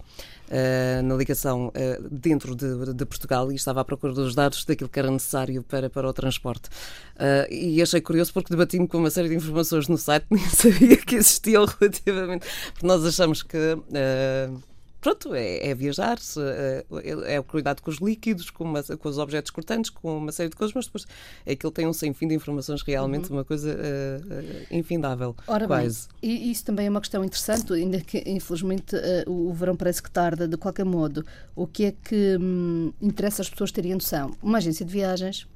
[0.48, 4.88] uh, na ligação uh, dentro de, de, Portugal e estava à procura dos dados daquilo
[4.88, 6.68] que era necessário para, para o transporte.
[7.50, 11.16] e achei curioso porque debati-me com uma série de informações no site, nem sabia que
[11.16, 13.58] existiam relativamente, porque nós achamos que
[15.00, 16.84] pronto, é, é viajar, é,
[17.34, 20.48] é, o cuidado com os líquidos, com, uma, com, os objetos cortantes, com uma série
[20.48, 21.06] de coisas, mas depois
[21.46, 23.36] é que ele tem um sem fim de informações, realmente uhum.
[23.36, 25.36] uma coisa uh, infindável.
[25.46, 26.08] Ora quase.
[26.20, 30.02] bem, e isso também é uma questão interessante, ainda que infelizmente uh, o verão parece
[30.02, 34.36] que tarda, de qualquer modo, o que é que hum, interessa as pessoas terem noção?
[34.42, 35.46] Uma agência de viagens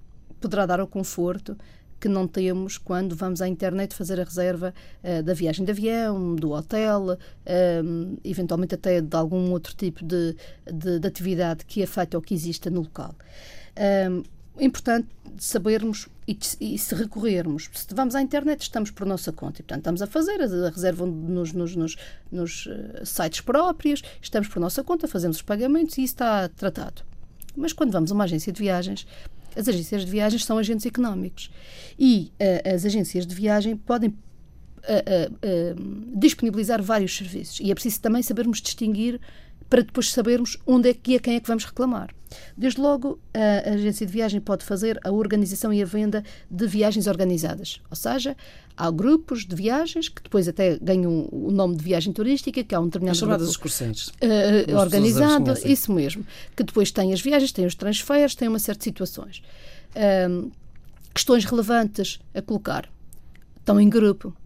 [0.40, 1.56] poderá dar o conforto
[2.02, 6.34] que não temos quando vamos à internet fazer a reserva uh, da viagem de avião,
[6.34, 10.36] do hotel, uh, eventualmente até de algum outro tipo de,
[10.66, 13.14] de, de atividade que afeta ou que exista no local.
[13.76, 14.24] Uh,
[14.58, 15.06] importante
[15.38, 17.70] sabermos e, se recorrermos.
[17.72, 19.60] Se vamos à internet, estamos por nossa conta.
[19.60, 21.96] E, portanto, estamos a fazer a reserva nos, nos, nos,
[22.30, 22.68] nos
[23.04, 27.02] sites próprios, estamos por nossa conta, fazemos os pagamentos e isso está tratado.
[27.56, 29.06] Mas quando vamos a uma agência de viagens,
[29.56, 31.50] as agências de viagens são agentes económicos.
[31.98, 34.14] E uh, as agências de viagem podem uh,
[35.32, 37.60] uh, disponibilizar vários serviços.
[37.60, 39.20] E é preciso também sabermos distinguir
[39.72, 42.14] para depois sabermos onde é que e a quem é que vamos reclamar.
[42.54, 47.06] Desde logo, a agência de viagem pode fazer a organização e a venda de viagens
[47.06, 48.36] organizadas, ou seja,
[48.76, 52.80] há grupos de viagens que depois até ganham o nome de viagem turística, que há
[52.80, 54.08] um determinado as chamadas grupo, excursões.
[54.08, 58.76] uh, organizado, isso mesmo, que depois tem as viagens, tem os transferes, tem uma série
[58.76, 59.42] de situações.
[60.28, 60.50] Um,
[61.14, 62.90] questões relevantes a colocar.
[63.56, 64.36] Estão em grupo.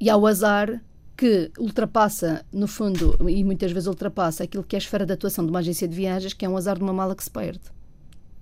[0.00, 0.82] E há o azar
[1.24, 5.42] que ultrapassa, no fundo, e muitas vezes ultrapassa aquilo que é a esfera de atuação
[5.42, 7.62] de uma agência de viagens, que é um azar de uma mala que se perde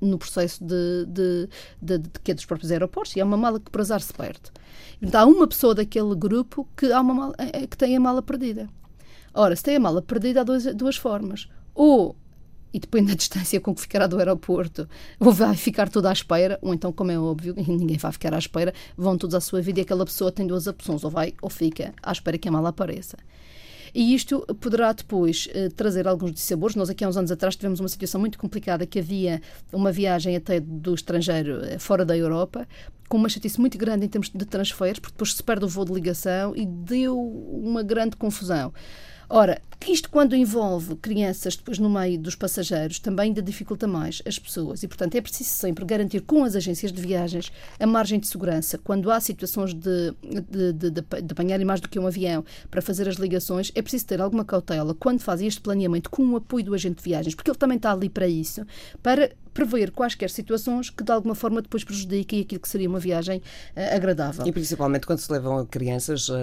[0.00, 1.48] no processo de, de,
[1.80, 4.12] de, de, que é dos próprios aeroportos, e é uma mala que por azar se
[4.12, 4.50] perde.
[5.00, 8.20] Então, há uma pessoa daquele grupo que, há uma mala, eh, que tem a mala
[8.20, 8.68] perdida.
[9.32, 11.48] Ora, se tem a mala perdida, há duas, duas formas.
[11.76, 12.16] Ou
[12.72, 14.88] e depende da distância com que ficará do aeroporto,
[15.20, 18.38] ou vai ficar tudo à espera, ou então, como é óbvio, ninguém vai ficar à
[18.38, 21.50] espera, vão todos à sua vida e aquela pessoa tem duas opções, ou vai ou
[21.50, 23.16] fica à espera que a mala apareça.
[23.94, 26.74] E isto poderá depois uh, trazer alguns dissabores.
[26.74, 30.34] Nós aqui há uns anos atrás tivemos uma situação muito complicada que havia uma viagem
[30.34, 32.66] até do estrangeiro, uh, fora da Europa,
[33.06, 35.84] com uma chatice muito grande em termos de transferes, porque depois se perde o voo
[35.84, 38.72] de ligação e deu uma grande confusão.
[39.34, 44.38] Ora, isto quando envolve crianças depois no meio dos passageiros também ainda dificulta mais as
[44.38, 44.82] pessoas.
[44.82, 48.76] E, portanto, é preciso sempre garantir com as agências de viagens a margem de segurança.
[48.76, 53.08] Quando há situações de, de, de, de apanharem mais do que um avião para fazer
[53.08, 56.74] as ligações, é preciso ter alguma cautela quando fazem este planeamento com o apoio do
[56.74, 58.66] agente de viagens, porque ele também está ali para isso,
[59.02, 63.38] para prever quaisquer situações que de alguma forma depois prejudiquem aquilo que seria uma viagem
[63.38, 64.46] uh, agradável.
[64.46, 66.34] E principalmente quando se levam crianças, uh,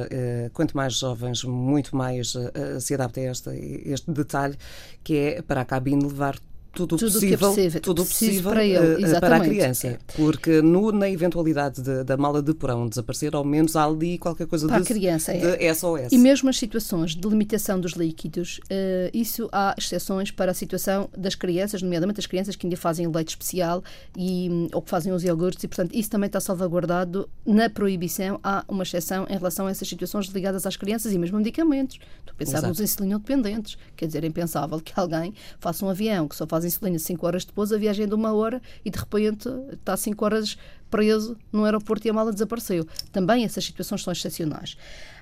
[0.54, 3.50] quanto mais jovens, muito mais uh, se adapta a este,
[3.86, 4.58] este detalhe,
[5.04, 6.38] que é para a cabine levar
[6.74, 10.00] tudo, tudo possível, é possível, tudo possível para, ele, uh, para a criança.
[10.16, 14.48] Porque no, na eventualidade de, da mala de porão desaparecer, ao menos há ali qualquer
[14.48, 15.74] coisa para de, a criança, de é.
[15.74, 16.12] SOS.
[16.12, 21.10] E mesmo as situações de limitação dos líquidos, uh, isso há exceções para a situação
[21.18, 23.84] das crianças, nomeadamente as crianças que ainda fazem leite especial
[24.16, 28.40] e, hum, ou que fazem os iogurtes, e portanto isso também está salvaguardado na proibição.
[28.44, 32.00] Há uma exceção em relação a essas situações ligadas às crianças e mesmo medicamentos.
[32.26, 33.78] Tu pensávamos em insulinodependentes.
[33.96, 37.46] Quer dizer, é impensável que alguém faça um avião que só faz insulina 5 horas
[37.46, 40.58] depois, a viagem é de uma hora e de repente está 5 horas
[40.90, 42.88] preso no aeroporto e a mala desapareceu.
[43.12, 44.78] Também essas situações são excepcionais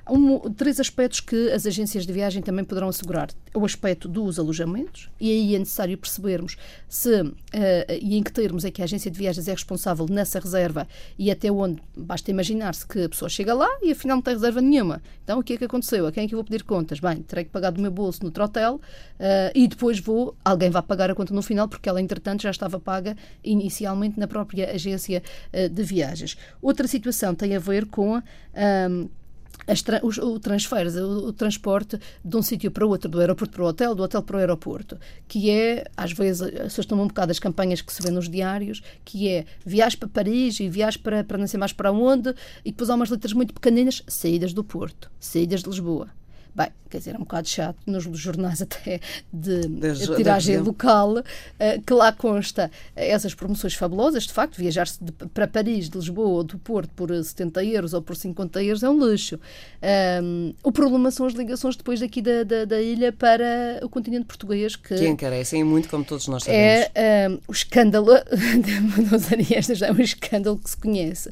[0.09, 3.29] um, três aspectos que as agências de viagem também poderão assegurar.
[3.53, 7.35] O aspecto dos alojamentos, e aí é necessário percebermos se uh,
[8.01, 11.31] e em que termos é que a agência de viagens é responsável nessa reserva e
[11.31, 15.01] até onde basta imaginar-se que a pessoa chega lá e afinal não tem reserva nenhuma.
[15.23, 16.07] Então o que é que aconteceu?
[16.07, 16.99] A quem é que eu vou pedir contas?
[16.99, 18.81] Bem, terei que pagar do meu bolso no hotel uh,
[19.53, 22.79] e depois vou, alguém vai pagar a conta no final porque ela entretanto já estava
[22.79, 25.21] paga inicialmente na própria agência
[25.53, 26.37] uh, de viagens.
[26.61, 28.21] Outra situação tem a ver com
[29.83, 33.63] tra o, o transfer, o, o, transporte de um sítio para outro, do aeroporto para
[33.63, 37.39] o hotel, do hotel para o aeroporto, que é, às vezes, assustam um bocado as
[37.39, 41.37] campanhas que se vê nos diários, que é viagem para Paris e viagem para, para
[41.37, 45.11] não sei mais para onde, e depois há umas letras muito pequeninas, saídas do Porto,
[45.19, 46.09] saídas de Lisboa.
[46.57, 48.99] Bem, quer dizer, é um bocado chato, nos jornais até
[49.31, 54.87] de, de tiragem local, uh, que lá consta essas promoções fabulosas, de facto, viajar
[55.35, 58.89] para Paris, de Lisboa ou do Porto por 70 euros ou por 50 euros é
[58.89, 59.39] um luxo.
[60.23, 64.25] Um, o problema são as ligações depois daqui da, da, da, ilha para o continente
[64.25, 64.75] português.
[64.75, 66.89] Que, que encarecem muito, como todos nós sabemos.
[66.95, 68.13] É um, o escândalo,
[69.11, 71.29] não usaria esta já, é um escândalo que se conhece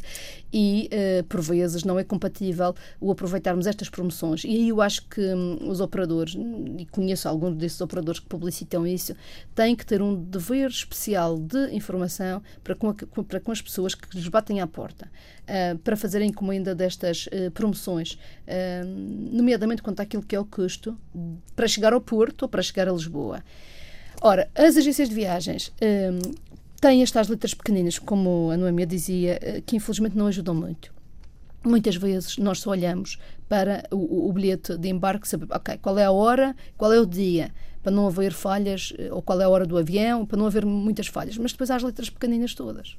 [0.52, 4.44] e, uh, por vezes, não é compatível o aproveitarmos estas promoções.
[4.44, 6.36] E aí eu acho que um, os operadores,
[6.78, 9.16] e conheço alguns desses operadores que publicitam isso,
[9.54, 13.96] têm que ter um dever especial de informação para com, a, para com as pessoas
[13.96, 15.10] que lhes batem à porta,
[15.44, 18.18] uh, para fazerem encomenda destas uh, promoções,
[19.32, 20.98] nomeadamente quanto àquilo que é o custo
[21.56, 23.44] para chegar ao Porto ou para chegar a Lisboa.
[24.22, 25.74] Ora, as agências de viagens
[26.80, 30.94] tem estas letras pequeninas, como a Noemia dizia, eh, que infelizmente não ajudam muito.
[31.64, 33.18] Muitas vezes nós só olhamos
[33.50, 37.06] para o, o, bilhete de embarque, saber, ok, qual é a hora, qual é o
[37.06, 40.46] dia, para não haver falhas, eh, ou qual é a hora do avião, para não
[40.46, 41.38] haver muitas falhas.
[41.38, 42.98] Mas depois há as letras pequeninas todas.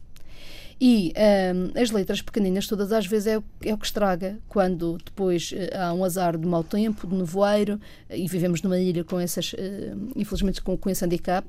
[0.78, 4.98] E um, as letras pequeninas, todas às vezes, é o, é o que estraga quando
[5.02, 7.76] depois uh, há um azar de mau tempo, de nevoeiro,
[8.10, 9.56] uh, e vivemos numa ilha com essas, uh,
[10.14, 11.46] infelizmente, com, com esse handicap,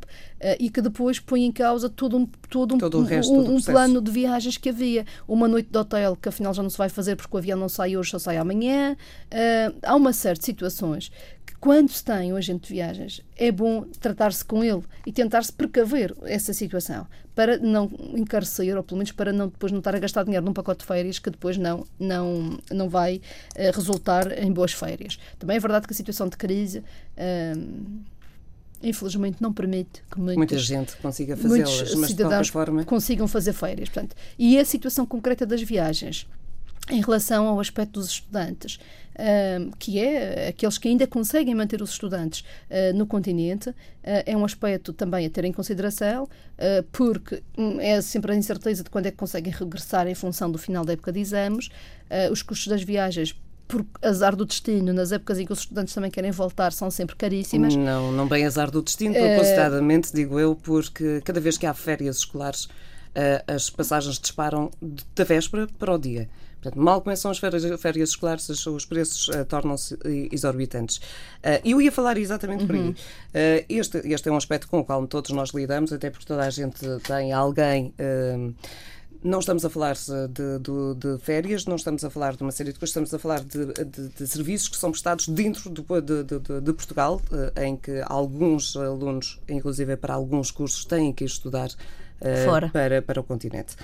[0.59, 4.11] e que depois põe em causa todo um, todo um, todo um, um plano de
[4.11, 5.05] viagens que havia.
[5.27, 7.67] Uma noite de hotel que afinal já não se vai fazer porque o avião não
[7.67, 8.95] sai hoje, só sai amanhã.
[9.83, 11.11] há uma série de situações
[11.59, 16.15] quando se tem um agente de viagens, é bom tratar-se com ele e tentar-se precaver
[16.23, 20.23] essa situação para não encarecer, ou pelo menos para não depois não estar a gastar
[20.23, 23.17] dinheiro num pacote de férias que depois não, não, não vai
[23.55, 25.19] uh, resultar em boas férias.
[25.39, 26.79] Também é verdade que a situação de crise.
[27.17, 28.17] Uh,
[28.81, 33.53] infelizmente não permite que muitos, muita gente consiga fazê-las, mas de qualquer forma consigam fazer
[33.53, 33.89] férias.
[33.89, 36.27] Portanto, e a situação concreta das viagens
[36.89, 38.79] em relação ao aspecto dos estudantes,
[39.17, 43.73] uh, que é aqueles que ainda conseguem manter os estudantes uh, no continente, uh,
[44.25, 46.27] é um aspecto também a ter em consideração,
[46.91, 50.57] porque um, é sempre a incerteza de quando é que conseguem regressar em função do
[50.57, 51.69] final da época de exames,
[52.31, 56.09] os custos das viagens por azar do destino, nas épocas em que os estudantes também
[56.09, 57.75] querem voltar, são sempre caríssimas.
[57.75, 62.17] Não, não bem azar do destino, propositadamente, digo eu, porque cada vez que há férias
[62.17, 62.67] escolares,
[63.45, 64.71] as passagens disparam
[65.13, 66.27] da véspera para o dia.
[66.61, 69.97] Portanto, mal começam as férias, férias escolares, os preços uh, tornam-se
[70.31, 70.97] exorbitantes.
[70.97, 72.67] Uh, eu ia falar exatamente uhum.
[72.67, 72.89] por aí.
[72.89, 76.43] Uh, este, este é um aspecto com o qual todos nós lidamos, até porque toda
[76.43, 77.93] a gente tem alguém.
[79.23, 82.71] Não estamos a falar de, de, de, férias, não estamos a falar de uma série
[82.71, 83.65] de coisas, estamos a falar de,
[84.15, 87.19] de serviços que são prestados dentro de, Portugal,
[87.59, 91.69] em que alguns alunos, inclusive para alguns cursos, têm que estudar
[92.21, 93.75] uh, para, para o continente.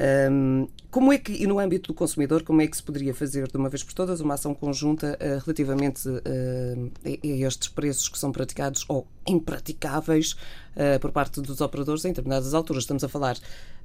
[0.00, 3.48] Um, como é que, e no âmbito do consumidor, como é que se poderia fazer
[3.48, 8.18] de uma vez por todas uma ação conjunta uh, relativamente uh, a estes preços que
[8.18, 12.84] são praticados ou impraticáveis uh, por parte dos operadores em determinadas alturas?
[12.84, 13.36] Estamos a falar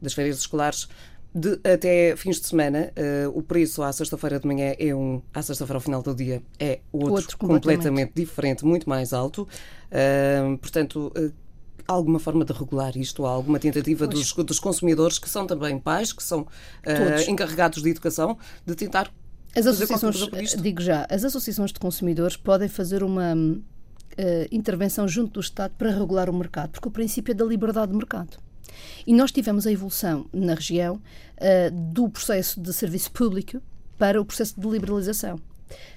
[0.02, 0.88] das férias escolares.
[1.34, 2.91] De, até fins de semana,
[3.36, 6.80] o preço à sexta-feira de manhã é um, à sexta-feira ao final do dia é
[6.91, 7.88] outro, outro completamente.
[7.88, 8.12] completamente.
[8.15, 9.48] diferente, muito mais alto.
[10.60, 11.13] portanto,
[11.93, 13.25] alguma forma de regular isto?
[13.25, 17.89] Há alguma tentativa dos, dos, consumidores, que são também pais, que são uh, encarregados de
[17.89, 19.12] educação, de tentar.
[19.56, 23.58] As associações, digo já, as associações de consumidores podem fazer uma uh,
[24.52, 27.97] intervenção junto do Estado para regular o mercado, porque o princípio é da liberdade de
[27.97, 28.38] mercado.
[29.06, 33.62] E nós tivemos a evolução na região uh, do processo de serviço público
[33.97, 35.39] para o processo de liberalização.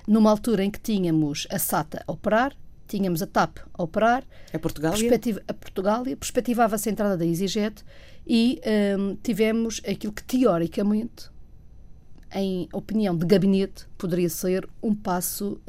[0.07, 2.57] Numa altura em que tínhamos a SATA a operar,
[2.93, 4.23] tínhamos a TAP a operar.
[4.53, 4.93] A Portugal
[5.49, 7.83] A Portugália, perspectivava-se a entrada da EasyJet
[8.27, 8.61] e
[8.99, 11.31] um, tivemos aquilo que teoricamente,
[12.35, 15.61] em opinião de gabinete, poderia ser um passo uh, uh,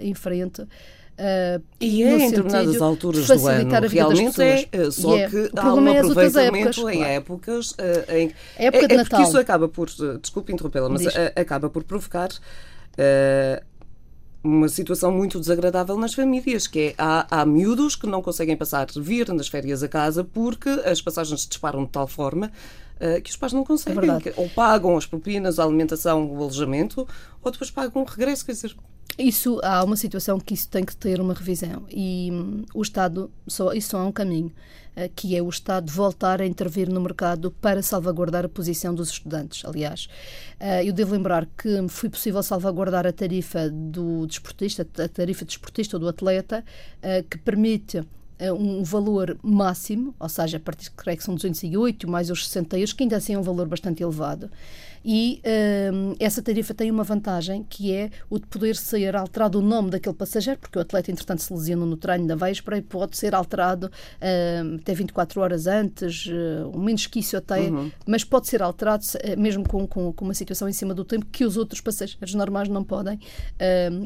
[0.00, 0.62] em frente.
[0.62, 5.28] Uh, e é em determinadas alturas de do ano, realmente é, só é.
[5.28, 7.74] que há um é aproveitamento em épocas
[8.08, 9.04] em, época é, de é Natal.
[9.18, 9.88] porque isso acaba por,
[10.20, 13.64] desculpe interrompê-la, mas acaba por provocar uh,
[14.42, 18.86] uma situação muito desagradável nas famílias, que é há, há miúdos que não conseguem passar
[18.96, 22.52] vir nas férias a casa porque as passagens disparam de tal forma
[23.00, 24.10] uh, que os pais não conseguem.
[24.10, 27.06] É ou pagam as propinas, a alimentação, o alojamento,
[27.42, 28.46] ou depois pagam o regresso.
[28.46, 28.76] Quer dizer,
[29.18, 33.30] isso há uma situação que isso tem que ter uma revisão e hum, o Estado
[33.46, 34.52] só isso só há um caminho
[34.96, 39.10] uh, que é o Estado voltar a intervir no mercado para salvaguardar a posição dos
[39.10, 39.64] estudantes.
[39.64, 40.08] Aliás,
[40.60, 45.96] uh, eu devo lembrar que foi possível salvaguardar a tarifa do desportista, a tarifa desportista
[45.96, 46.64] ou do atleta,
[46.98, 48.02] uh, que permite
[48.56, 52.92] um valor máximo, ou seja, a partir creio que são 208 mais os 60 euros,
[52.92, 54.48] que ainda assim é um valor bastante elevado.
[55.04, 59.62] E uh, essa tarifa tem uma vantagem que é o de poder ser alterado o
[59.62, 63.16] nome daquele passageiro, porque o atleta, entretanto, se lesionou no treino da véspera e pode
[63.16, 67.90] ser alterado uh, até 24 horas antes, uh, menos que isso até, uhum.
[68.06, 69.04] mas pode ser alterado
[69.36, 72.68] mesmo com, com, com, uma situação em cima do tempo que os outros passageiros normais
[72.68, 73.18] não podem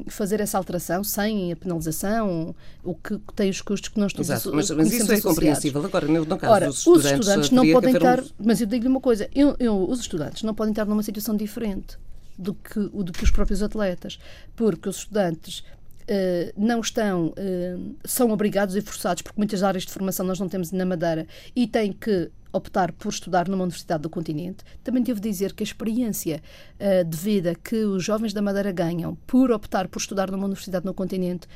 [0.09, 4.55] fazer essa alteração sem a penalização, o que tem os custos que nós todos Exato,
[4.55, 5.85] mas, mas isso é compreensível.
[5.85, 8.27] Agora, no, no caso Ora, dos estudantes, os estudantes não podem estar, um...
[8.39, 11.99] mas eu digo-lhe uma coisa, eu, eu, os estudantes não podem estar numa situação diferente
[12.39, 14.19] do que, do que os próprios atletas,
[14.57, 15.65] porque os estudantes
[16.03, 20.49] Uh, não estão, uh, são obrigados e forçados, porque muitas áreas de formação nós não
[20.49, 24.65] temos na Madeira, e têm que optar por estudar numa universidade do continente.
[24.83, 26.43] Também devo dizer que a experiência
[26.81, 30.85] uh, de vida que os jovens da Madeira ganham por optar por estudar numa universidade
[30.85, 31.47] no continente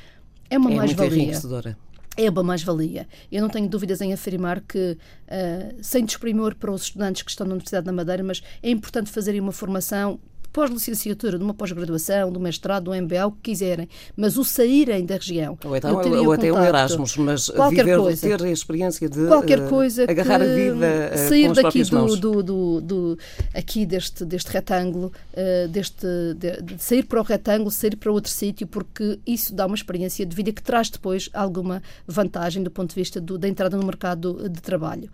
[0.49, 1.33] é uma é mais-valia
[2.17, 3.07] é uma mais-valia.
[3.31, 7.45] Eu não tenho dúvidas em afirmar que, uh, sem desprimor para os estudantes que estão
[7.45, 10.19] na Universidade da Madeira, mas é importante fazerem uma formação
[10.57, 15.13] pós-licenciatura, de uma pós-graduação, do mestrado, do MBA, o que quiserem, mas o saírem da
[15.13, 15.55] região.
[15.63, 19.59] Ou, então, ou até o Erasmus, mas qualquer viver, coisa, ter a experiência de qualquer
[19.59, 23.19] eh, coisa uh, agarrar a vida uh, sair daqui do, do, do, do,
[23.53, 28.31] aqui deste, deste retângulo, uh, deste, de, de sair para o retângulo, sair para outro
[28.31, 32.89] sítio, porque isso dá uma experiência de vida que traz depois alguma vantagem do ponto
[32.89, 35.07] de vista do, da entrada no mercado de trabalho.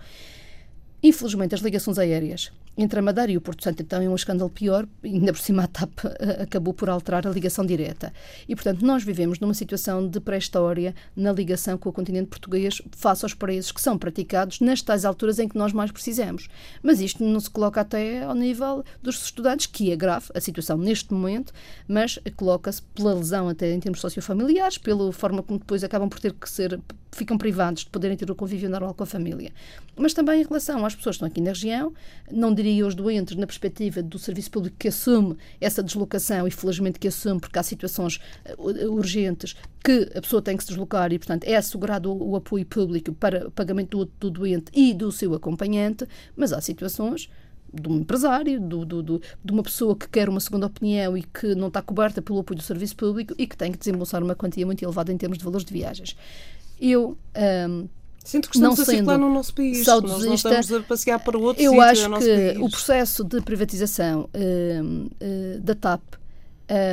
[1.03, 4.49] Infelizmente, as ligações aéreas entre a Madeira e o Porto Santo, então, é um escândalo
[4.49, 8.11] pior, ainda por cima a TAP eh, acabou por alterar a ligação direta.
[8.47, 13.23] E, portanto, nós vivemos numa situação de pré-história na ligação com o continente português face
[13.23, 16.47] aos preços que são praticados nas tais alturas em que nós mais precisamos.
[16.81, 20.77] Mas isto não se coloca até ao nível dos estudantes, que é grave a situação
[20.77, 21.53] neste momento,
[21.87, 26.33] mas coloca-se pela lesão até em termos sociofamiliares, pela forma como depois acabam por ter
[26.33, 26.79] que ser
[27.13, 29.51] ficam privados de poderem ter o convívio normal com a família.
[29.95, 31.93] Mas também em relação às pessoas que estão aqui na região,
[32.31, 36.99] não diria os doentes na perspectiva do serviço público que assume essa deslocação e felizmente
[36.99, 38.19] que assume, porque há situações
[38.57, 42.35] uh, urgentes que a pessoa tem que se deslocar e, portanto, é assegurado o, o
[42.35, 47.29] apoio público para o pagamento do, do doente e do seu acompanhante, mas há situações
[47.73, 51.23] de um empresário, do, do, do, de uma pessoa que quer uma segunda opinião e
[51.23, 54.35] que não está coberta pelo apoio do serviço público e que tem que desembolsar uma
[54.35, 56.15] quantia muito elevada em termos de valores de viagens.
[56.79, 57.17] Eu.
[57.69, 57.87] Um,
[58.23, 59.85] Sinto que estamos não a circular no nosso país.
[59.85, 62.57] Nós não estamos a passear para outro Eu acho que país.
[62.57, 66.01] o processo de privatização um, uh, da TAP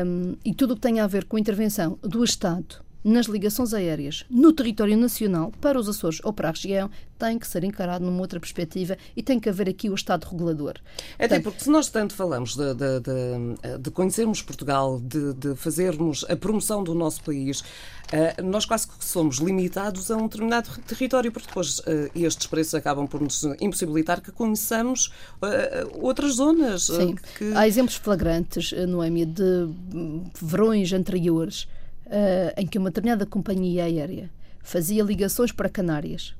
[0.04, 3.72] um, e tudo o que tem a ver com a intervenção do Estado nas ligações
[3.72, 8.04] aéreas no território nacional para os Açores ou para a região tem que ser encarado
[8.04, 10.76] numa outra perspectiva e tem que haver aqui o Estado regulador.
[11.18, 15.54] É até porque se nós tanto falamos de, de, de, de conhecermos Portugal, de, de,
[15.54, 20.70] fazermos a promoção do nosso país, uh, nós quase que somos limitados a um determinado
[20.86, 26.84] território, porque depois uh, estes preços acabam por nos impossibilitar que conheçamos uh, outras zonas.
[26.84, 27.16] Sim.
[27.36, 27.52] Que...
[27.54, 29.68] Há exemplos flagrantes, Noémia, de
[30.40, 31.68] verões anteriores
[32.10, 34.30] uh, em que uma determinada companhia aérea
[34.62, 36.34] fazia ligações para Canárias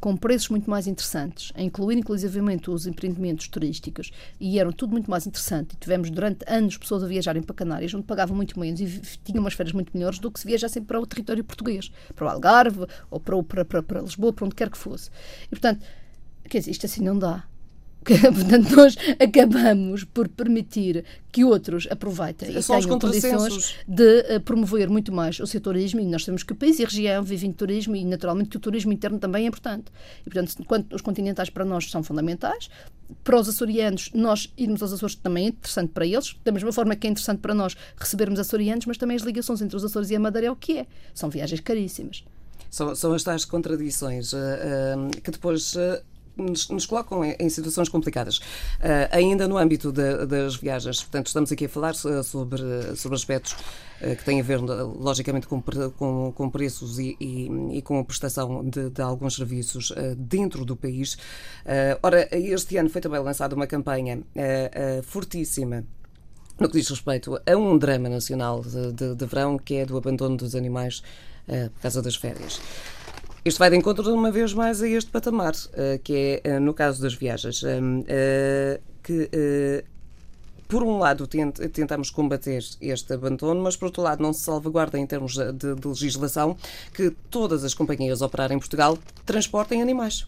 [0.00, 5.10] com preços muito mais interessantes, a incluir inclusivamente os empreendimentos turísticos, e eram tudo muito
[5.10, 5.74] mais interessante.
[5.74, 8.88] E tivemos durante anos pessoas a viajarem para Canárias, onde pagavam muito menos e
[9.22, 12.30] tinham umas férias muito melhores do que se viajassem para o território português, para o
[12.30, 15.10] Algarve ou para, para, para, para Lisboa, para onde quer que fosse.
[15.44, 15.84] E, portanto,
[16.48, 17.44] quer dizer, isto assim não dá.
[18.04, 25.12] Portanto, nós acabamos por permitir que outros aproveitem e tenham condições de uh, promover muito
[25.12, 27.56] mais o seu turismo e nós sabemos que o país e a região vivem de
[27.56, 29.92] turismo e naturalmente que o turismo interno também é importante.
[30.26, 32.70] E, portanto, os continentais para nós são fundamentais,
[33.22, 36.96] para os açorianos, nós irmos aos Açores também é interessante para eles, da mesma forma
[36.96, 40.16] que é interessante para nós recebermos açorianos, mas também as ligações entre os Açores e
[40.16, 40.86] a Madeira é o que é.
[41.12, 42.24] São viagens caríssimas.
[42.70, 45.76] São, são as tais contradições uh, uh, que depois
[46.36, 48.38] nos, nos colocam em, em, situações complicadas.
[48.38, 52.62] Uh, ainda no âmbito de, das viagens, portanto, estamos aqui a falar sobre,
[52.96, 55.62] sobre aspectos uh, que têm a ver, logicamente, com,
[55.96, 60.64] com, com preços e, e, e, com a prestação de, de alguns serviços uh, dentro
[60.64, 61.16] do país.
[62.02, 64.22] ora, este ano foi também lançada uma campanha
[65.02, 65.84] fortíssima
[66.58, 69.96] no que diz respeito a um drama nacional de, de, de verão, que é do
[69.96, 71.02] abandono dos animais
[71.46, 72.60] por causa das férias.
[73.42, 76.74] Isto vai de encontro, uma vez mais, a este patamar, uh, que é, uh, no
[76.74, 77.66] caso das viagens, uh,
[79.02, 79.30] que,
[80.68, 84.98] por um lado, tent, tentamos combater este abandono, mas, por outro lado, não se salvaguarda,
[84.98, 86.54] em termos de, de legislação,
[86.92, 90.26] que todas as companhias a operar em Portugal transportem animais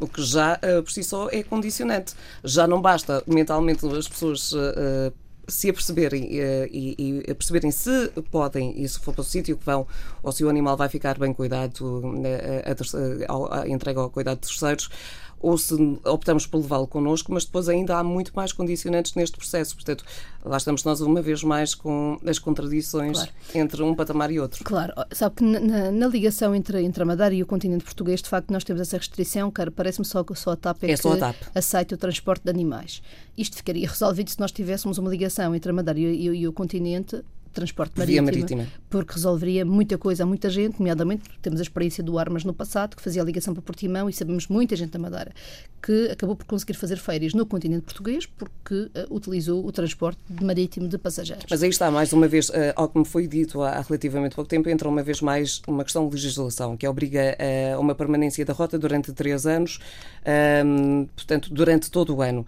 [0.00, 2.14] o que já por si só é condicionante.
[2.42, 5.12] Já não basta mentalmente as pessoas uh,
[5.48, 9.64] se aperceberem uh, e, e perceberem se podem e se for para o sítio que
[9.64, 9.86] vão
[10.22, 12.22] ou se o animal vai ficar bem cuidado uh,
[13.28, 14.88] a, a, a, entregue ao cuidado de terceiros
[15.40, 15.74] ou se
[16.04, 19.74] optamos por levá-lo connosco, mas depois ainda há muito mais condicionantes neste processo.
[19.74, 20.04] Portanto,
[20.44, 23.32] lá estamos nós uma vez mais com as contradições claro.
[23.54, 24.64] entre um patamar e outro.
[24.64, 28.28] Claro, sabe que na, na, ligação entre, entre a Madeira e o continente português, de
[28.28, 31.08] facto, nós temos essa restrição, cara, parece-me só que só a TAP é, é que
[31.08, 31.36] a TAP.
[31.54, 33.02] aceita o transporte de animais.
[33.36, 36.52] Isto ficaria resolvido se nós tivéssemos uma ligação entre a Madeira e, e, e o
[36.52, 37.22] continente
[37.54, 42.18] transporte marítimo, marítima, porque resolveria muita coisa a muita gente, nomeadamente temos a experiência do
[42.18, 45.32] Armas no passado, que fazia a ligação para Portimão e sabemos muita gente da Madeira
[45.84, 50.88] que acabou por conseguir fazer férias no continente português porque uh, utilizou o transporte marítimo
[50.88, 51.44] de passageiros.
[51.50, 54.34] Mas aí está, mais uma vez, uh, ao que me foi dito há, há, relativamente
[54.34, 57.94] pouco tempo, entra uma vez mais uma questão de legislação, que obriga uh, a uma
[57.94, 59.78] permanência da rota durante três anos,
[60.24, 62.46] ehm, portanto, durante todo o ano.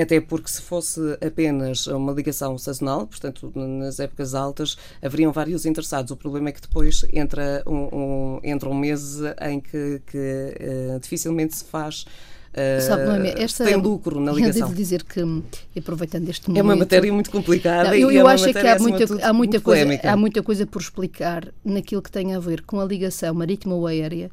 [0.00, 6.10] Até porque se fosse apenas uma ligação sazonal, portanto, nas épocas altas, haveriam vários interessados.
[6.10, 10.54] O problema é que depois entra um, um entra um mês em que, que
[10.96, 12.04] uh, dificilmente se faz
[12.54, 14.62] Uh, Sabe, esta, tem lucro na ligação.
[14.62, 15.20] Eu devo dizer que,
[15.76, 16.60] aproveitando este momento...
[16.60, 19.60] É uma matéria muito complicada não, eu, eu é acho que há muita, há, muita
[19.60, 23.74] coisa, há muita coisa por explicar naquilo que tem a ver com a ligação marítima
[23.74, 24.30] ou aérea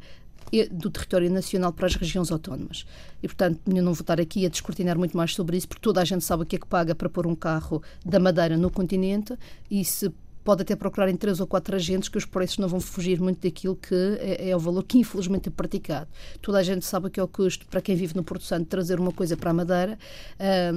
[0.71, 2.85] do território nacional para as regiões autónomas.
[3.21, 6.01] E, portanto, eu não vou estar aqui a descortinar muito mais sobre isso, porque toda
[6.01, 8.69] a gente sabe o que é que paga para pôr um carro da Madeira no
[8.69, 9.37] continente
[9.69, 10.11] e se
[10.43, 13.41] pode até procurar em três ou quatro agentes que os preços não vão fugir muito
[13.41, 16.09] daquilo que é, é, o valor que infelizmente é praticado.
[16.41, 18.99] Toda a gente sabe que é o custo para quem vive no Porto Santo trazer
[18.99, 19.97] uma coisa para a Madeira,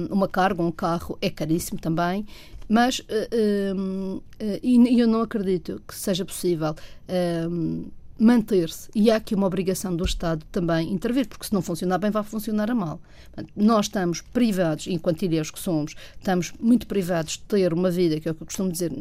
[0.09, 2.25] uma carga, um carro, é caríssimo também.
[2.67, 4.23] Mas, uh, uh,
[4.63, 6.73] e eu não acredito que seja possível
[8.17, 12.11] manter-se e há aqui uma obrigação do Estado também intervir, porque se não funcionar bem,
[12.11, 12.99] vai funcionar a mal.
[13.55, 18.27] Nós estamos privados, enquanto ilhéus que somos, estamos muito privados de ter uma vida, que
[18.27, 18.91] é o que eu costumo dizer,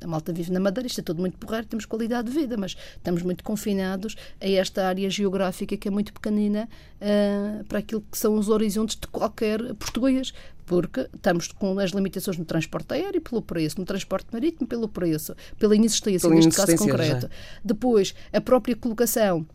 [0.00, 2.76] a malta vive na Madeira, isto é tudo muito porreiro, temos qualidade de vida, mas
[2.96, 6.68] estamos muito confinados a esta área geográfica que é muito pequenina
[7.00, 10.32] uh, para aquilo que são os horizontes de qualquer português
[10.68, 15.34] porque estamos com as limitações no transporte aéreo pelo preço, no transporte marítimo pelo preço,
[15.58, 17.22] pela inexistência, pela neste caso concreto.
[17.22, 17.30] Já.
[17.64, 19.46] Depois, a própria colocação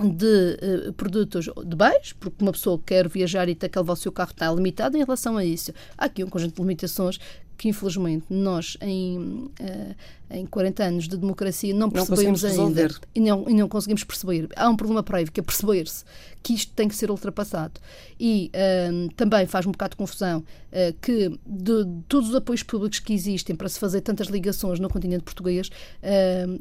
[0.00, 3.96] de uh, produtos de bens, porque uma pessoa quer viajar e tem que levar o
[3.96, 5.72] seu carro está limitado em relação a isso.
[5.96, 7.18] Há aqui um conjunto de limitações
[7.62, 9.94] que infelizmente nós em, uh,
[10.32, 14.48] em 40 anos de democracia não percebemos não ainda e não, e não conseguimos perceber.
[14.56, 16.04] Há um problema prévio que é perceber-se
[16.42, 17.80] que isto tem que ser ultrapassado.
[18.18, 22.64] E uh, também faz um bocado de confusão uh, que de, de todos os apoios
[22.64, 25.70] públicos que existem para se fazer tantas ligações no continente português,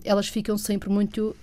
[0.03, 1.35] elas ficam sempre muito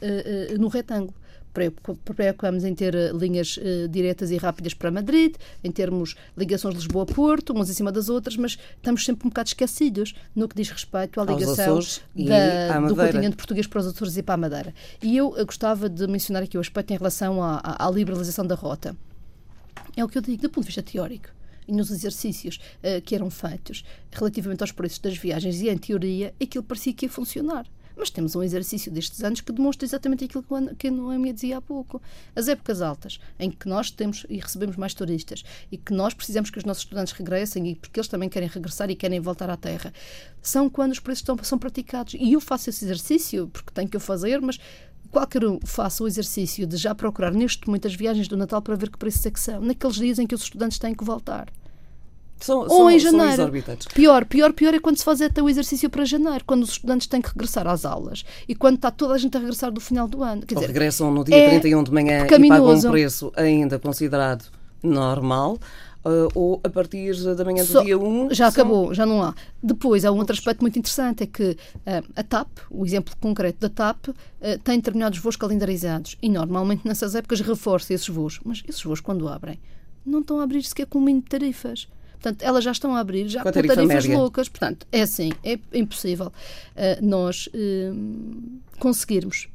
[0.56, 1.14] no retângulo
[1.52, 7.52] preocupamos em ter eh, linhas uh, diretas e rápidas para Madrid, em termos ligações Lisboa-Porto,
[7.52, 11.20] umas em cima das outras, mas estamos sempre um bocado esquecidos no que diz respeito
[11.20, 11.80] à ligação
[12.14, 14.74] da, do continente português para os Açores e para a Madeira.
[15.02, 18.46] E eu eh, gostava de mencionar aqui o aspecto em relação à, à, à liberalização
[18.46, 18.96] da rota.
[19.96, 21.30] É o que eu digo do ponto de vista teórico
[21.66, 26.34] e nos exercícios uh, que eram feitos relativamente aos preços das viagens e em teoria
[26.40, 27.66] aquilo parecia que ia funcionar.
[27.98, 30.44] Mas temos um exercício destes anos que demonstra exatamente aquilo
[30.78, 32.00] que a Noémia dizia há pouco.
[32.36, 35.42] As épocas altas, em que nós temos e recebemos mais turistas
[35.72, 38.88] e que nós precisamos que os nossos estudantes regressem e porque eles também querem regressar
[38.88, 39.92] e querem voltar à Terra,
[40.40, 42.14] são quando os preços estão, são praticados.
[42.14, 44.60] E eu faço esse exercício porque tenho que o fazer, mas
[45.10, 48.76] qualquer um faça o exercício de já procurar neste momento as viagens do Natal para
[48.76, 51.48] ver que preços é que são, naqueles dias em que os estudantes têm que voltar.
[52.40, 53.50] São, Ou são, em janeiro.
[53.94, 57.06] Pior, pior, pior é quando se faz até o exercício para janeiro, quando os estudantes
[57.06, 60.06] têm que regressar às aulas e quando está toda a gente a regressar do final
[60.06, 60.42] do ano.
[60.42, 63.78] Quer Ou dizer, regressam no dia é 31 de manhã e pagam um preço ainda
[63.78, 64.44] considerado
[64.82, 65.58] normal.
[66.04, 68.28] Uh, ou a partir da manhã do Só, dia 1.
[68.32, 68.62] Já são...
[68.62, 69.34] acabou, já não há.
[69.60, 71.56] Depois, há um outro aspecto muito interessante: é que uh,
[72.14, 74.14] a TAP, o exemplo concreto da TAP, uh,
[74.62, 78.40] tem determinados voos calendarizados e normalmente nessas épocas reforça esses voos.
[78.44, 79.58] Mas esses voos, quando abrem,
[80.06, 81.88] não estão a abrir sequer com o mínimo de tarifas.
[82.20, 84.18] Portanto, elas já estão a abrir, já com, com tarifas média.
[84.18, 84.48] loucas.
[84.48, 89.48] Portanto, é assim, é impossível uh, nós uh, conseguirmos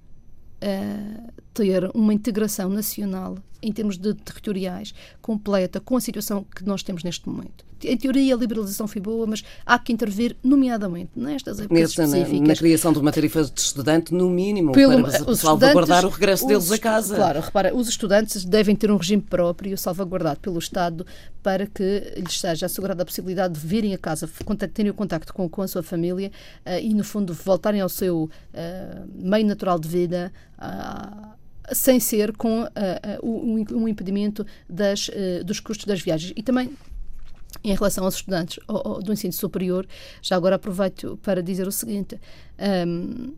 [0.63, 6.83] uh, ter uma integração nacional em termos de territoriais completa com a situação que nós
[6.83, 7.65] temos neste momento.
[7.87, 12.39] Em teoria, a liberalização foi boa, mas há que intervir, nomeadamente nestas épocas específicas.
[12.39, 16.47] Na, na, criação de uma tarifa de estudante, no mínimo, Pelo, para salvaguardar o regresso
[16.47, 17.15] deles a casa.
[17.15, 21.05] Claro, repara, os estudantes devem ter um regime próprio, salvaguardado pelo Estado,
[21.41, 24.29] para que lhes seja assegurada a possibilidade de virem a casa,
[24.73, 26.31] terem o contacto com, com a sua família
[26.65, 30.31] uh, e, no fundo, voltarem ao seu uh, meio natural de vida.
[30.57, 32.67] Uh, sem ser com uh,
[33.23, 36.33] uh, um, impedimento das, uh, dos custos das viagens.
[36.35, 36.71] E também
[37.63, 38.59] em relação aos estudantes
[39.03, 39.87] do ensino superior,
[40.21, 42.19] já agora aproveito para dizer o seguinte:
[42.87, 43.33] um,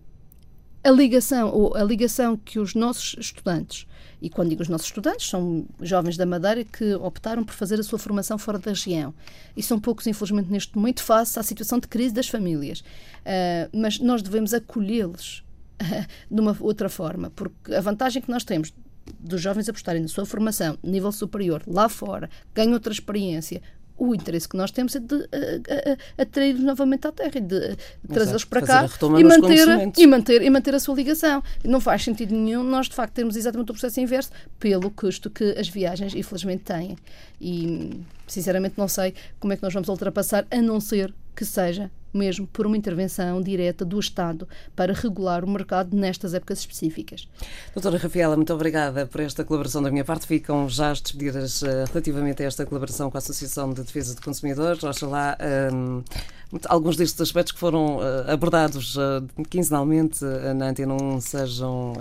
[0.83, 3.87] a ligação, ou a ligação que os nossos estudantes,
[4.21, 7.83] e quando digo os nossos estudantes, são jovens da Madeira que optaram por fazer a
[7.83, 9.13] sua formação fora da região.
[9.57, 12.81] E são poucos, infelizmente, neste momento, face à situação de crise das famílias.
[12.81, 15.43] Uh, mas nós devemos acolhê-los
[15.81, 18.71] uh, de uma outra forma, porque a vantagem que nós temos
[19.19, 23.61] dos jovens apostarem na sua formação, nível superior, lá fora, ganham outra experiência,
[23.97, 25.27] o interesse que nós temos é de
[26.17, 27.77] atrair-los novamente à Terra, de
[28.11, 29.67] trazê-los para cá e manter,
[29.97, 31.41] e, manter, e manter a sua ligação.
[31.63, 35.55] Não faz sentido nenhum nós, de facto, termos exatamente o processo inverso pelo custo que
[35.57, 36.97] as viagens, infelizmente, têm.
[37.39, 41.91] E, sinceramente, não sei como é que nós vamos ultrapassar, a não ser que seja
[42.15, 47.27] mesmo por uma intervenção direta do Estado para regular o mercado nestas épocas específicas.
[47.73, 50.25] Doutora Rafaela, muito obrigada por esta colaboração da minha parte.
[50.25, 54.21] Ficam já as despedidas uh, relativamente a esta colaboração com a Associação de Defesa de
[54.21, 54.81] Consumidores.
[54.83, 55.37] Oxalá
[55.73, 56.03] um,
[56.69, 60.23] alguns destes aspectos que foram uh, abordados uh, quinzenalmente
[60.55, 61.93] na Antena 1 sejam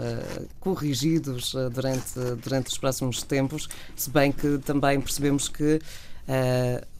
[0.61, 5.80] corrigidos durante, durante os próximos tempos, se bem que também percebemos que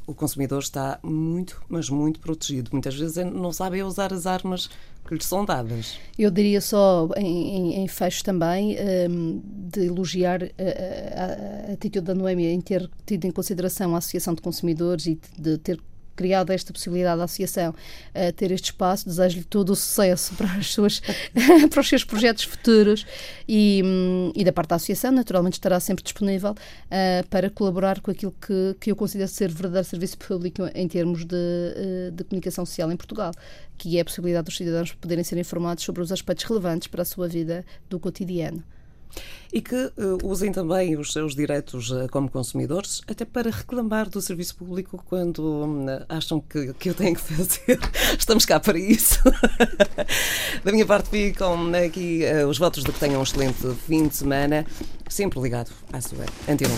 [0.07, 2.71] o consumidor está muito, mas muito protegido.
[2.73, 4.69] Muitas vezes não sabe usar as armas
[5.07, 5.99] que lhe são dadas.
[6.19, 8.77] Eu diria só, em, em, em fecho também,
[9.11, 13.99] um, de elogiar a, a, a, atitude da Noémia em ter tido em consideração a
[13.99, 15.81] Associação de Consumidores e de ter
[16.15, 17.75] criado esta possibilidade da associação
[18.15, 19.07] a ter este espaço.
[19.07, 21.01] Desejo-lhe todo o sucesso para, as suas,
[21.71, 23.07] para os seus projetos futuros
[23.49, 28.11] e, hum, e da parte da associação, naturalmente, estará sempre disponível uh, para colaborar com
[28.11, 32.65] aquilo que, que eu considero ser verdadeiro serviço público em termos de, uh, de comunicação
[32.65, 33.33] social em Portugal,
[33.77, 37.05] que é a possibilidade dos cidadãos poderem ser informados sobre os aspectos relevantes para a
[37.05, 38.63] sua vida do cotidiano
[39.53, 44.21] e que uh, usem também os seus direitos uh, como consumidores, até para reclamar do
[44.21, 47.79] serviço público quando uh, acham que, que eu tenho que fazer.
[48.19, 49.21] Estamos cá para isso.
[50.65, 54.67] da minha parte, ficam aqui os votos de que tenham um excelente fim de semana,
[55.09, 56.75] sempre ligado à sua Antena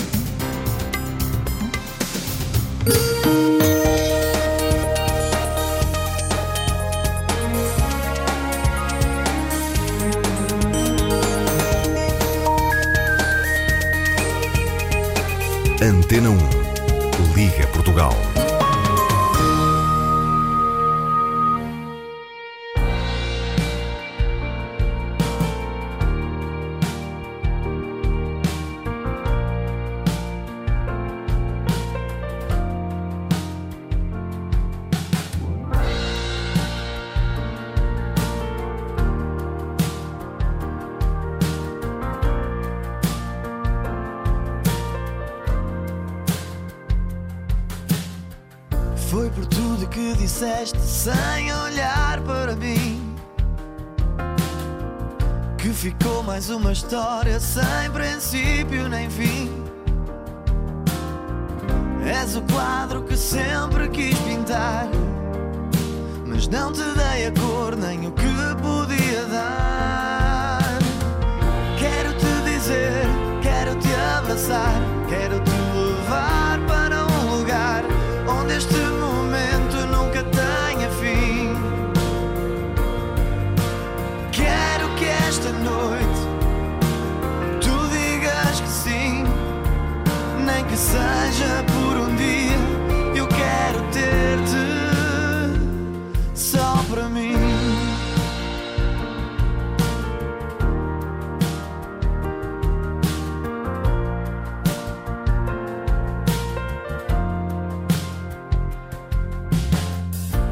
[16.07, 17.35] Antena 1.
[17.35, 18.46] Liga Portugal.
[55.77, 59.63] Ficou mais uma história sem princípio nem fim.
[62.03, 64.89] És o quadro que sempre quis pintar,
[66.25, 68.25] mas não te dei a cor nem o que
[68.63, 70.79] podia dar.
[71.79, 73.07] Quero te dizer,
[73.43, 74.73] quero te abraçar,
[90.87, 92.59] seja por um dia,
[93.17, 94.67] eu quero ter-te
[96.35, 97.35] só para mim.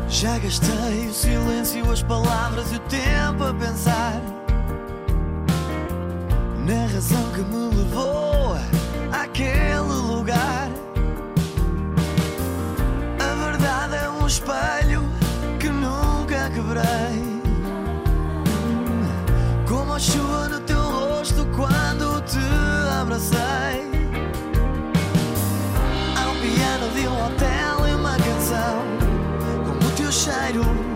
[0.09, 4.21] Já gastei o silêncio, as palavras e o tempo a pensar
[6.67, 8.57] na razão que me levou
[14.45, 15.09] espelho
[15.59, 17.43] que nunca quebrei.
[19.67, 22.39] Como a chuva no teu rosto quando te
[23.01, 23.91] abracei.
[26.17, 28.85] Há um piano de um hotel e uma canção.
[29.67, 30.94] Como o teu cheiro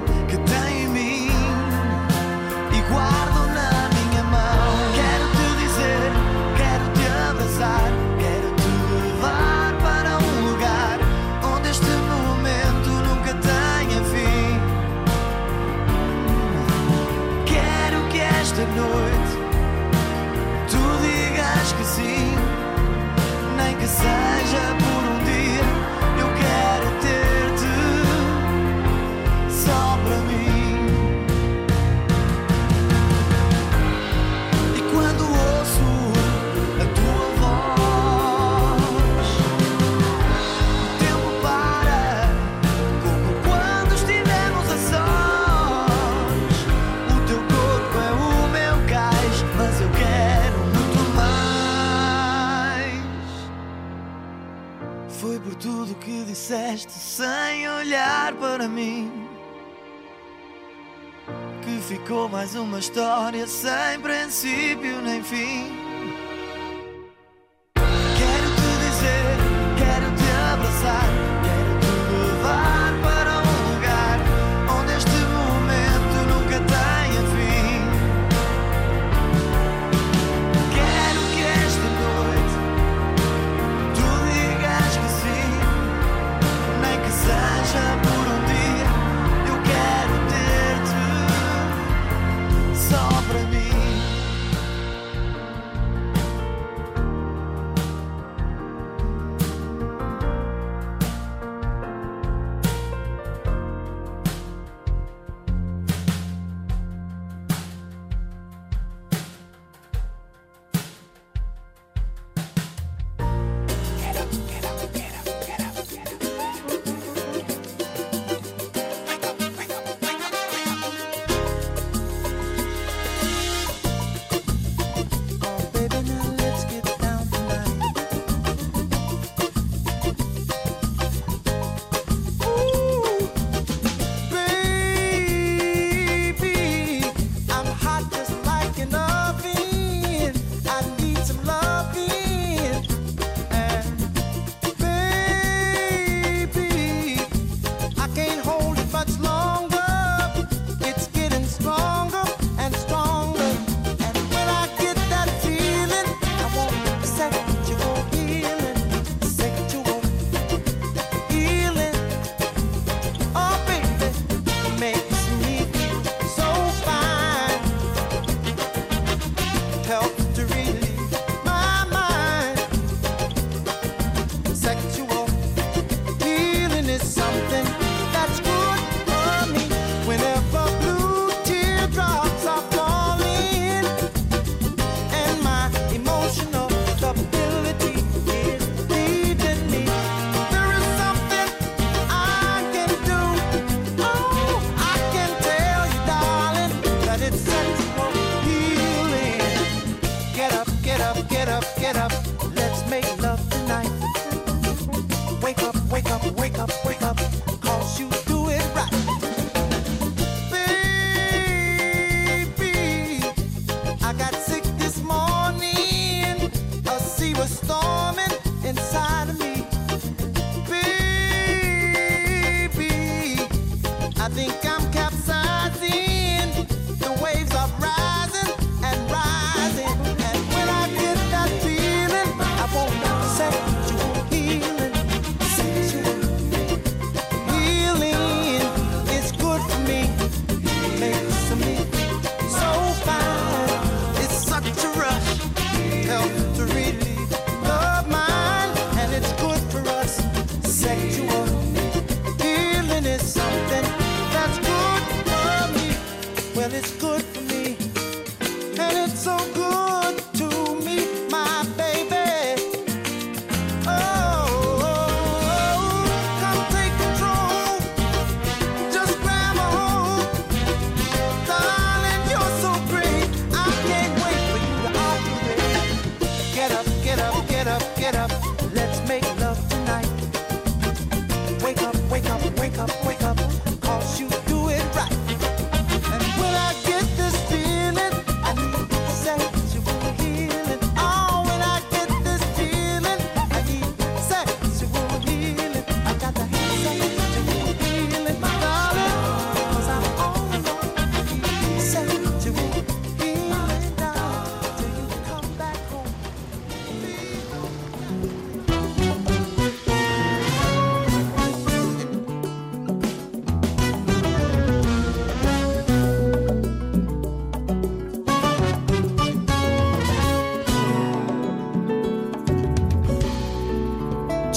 [63.38, 64.97] começar em princípio.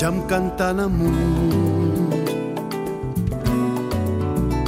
[0.01, 2.25] Jam canta amunt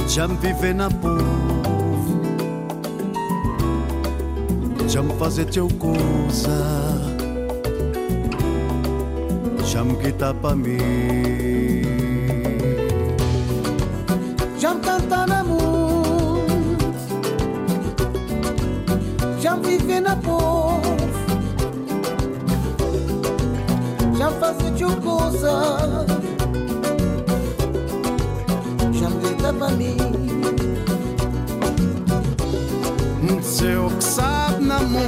[0.06, 2.22] Jam viver na povo.
[4.86, 6.54] Jam fazer teu coisa
[9.72, 11.73] Jam guitar pra mim
[24.96, 26.06] coisa
[28.92, 30.14] Já grita pra mim.
[33.54, 35.04] Seu que sabe na mundo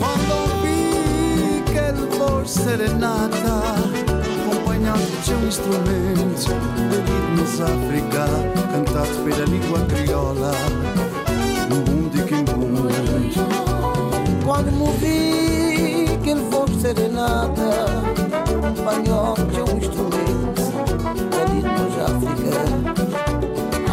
[0.00, 3.62] Quando ouvi aquele voz serenata
[4.42, 6.50] Acompanhado de seu instrumento
[6.90, 8.26] Bebido-nos África
[8.72, 10.52] Cantado pela língua criola
[11.70, 12.22] No mundo e
[14.44, 17.70] Quando me vi que ele foi serenata
[18.50, 20.62] Acompanhou teu instrumento
[21.30, 22.58] Bebido-nos África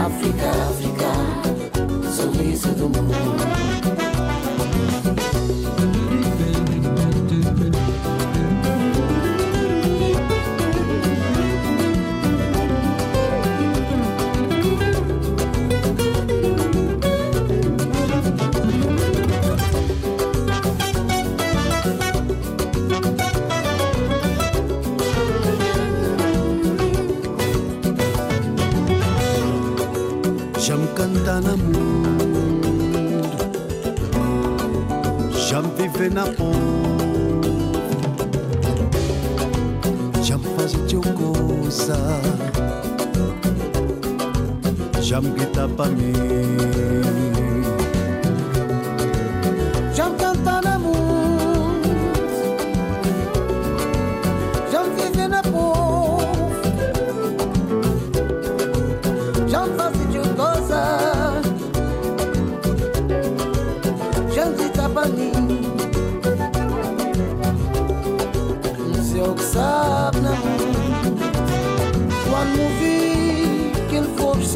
[0.05, 1.09] África, África
[2.11, 3.98] Sorriso do mundo
[35.99, 36.39] Vive na ponte
[40.23, 41.97] Já me faz coisa
[45.01, 46.13] Já me grita pra mim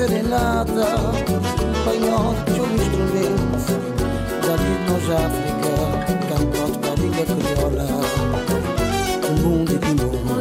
[0.03, 0.83] serenata
[1.81, 3.71] Apanhou teu instrumento
[4.45, 5.73] Da Ritmos África
[6.27, 7.87] Cantou para a língua crioula
[9.29, 10.33] O mundo e o mundo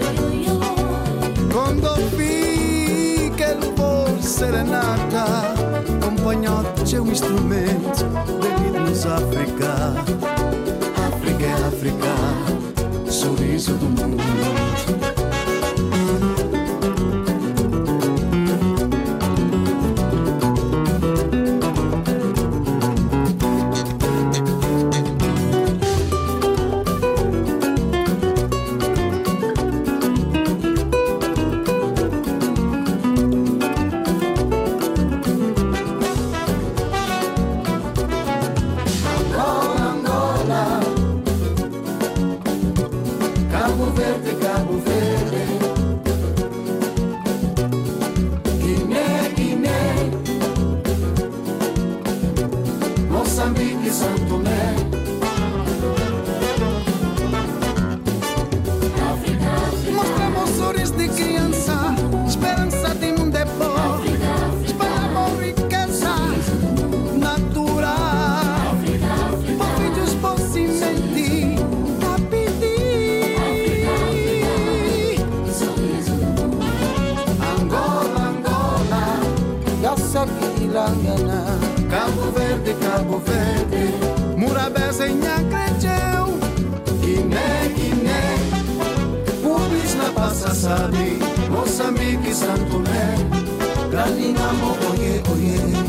[1.53, 5.53] Quando ouvi aquele voz serenata
[6.83, 8.05] de seu instrumento
[8.41, 9.95] Bebido-nos África
[11.07, 15.22] África é África Sorriso do mundo
[43.73, 45.22] Cabo Verde, Cabo Verde
[91.51, 95.82] Mozambique, Santo Tomé, Galinamo, oye, oye.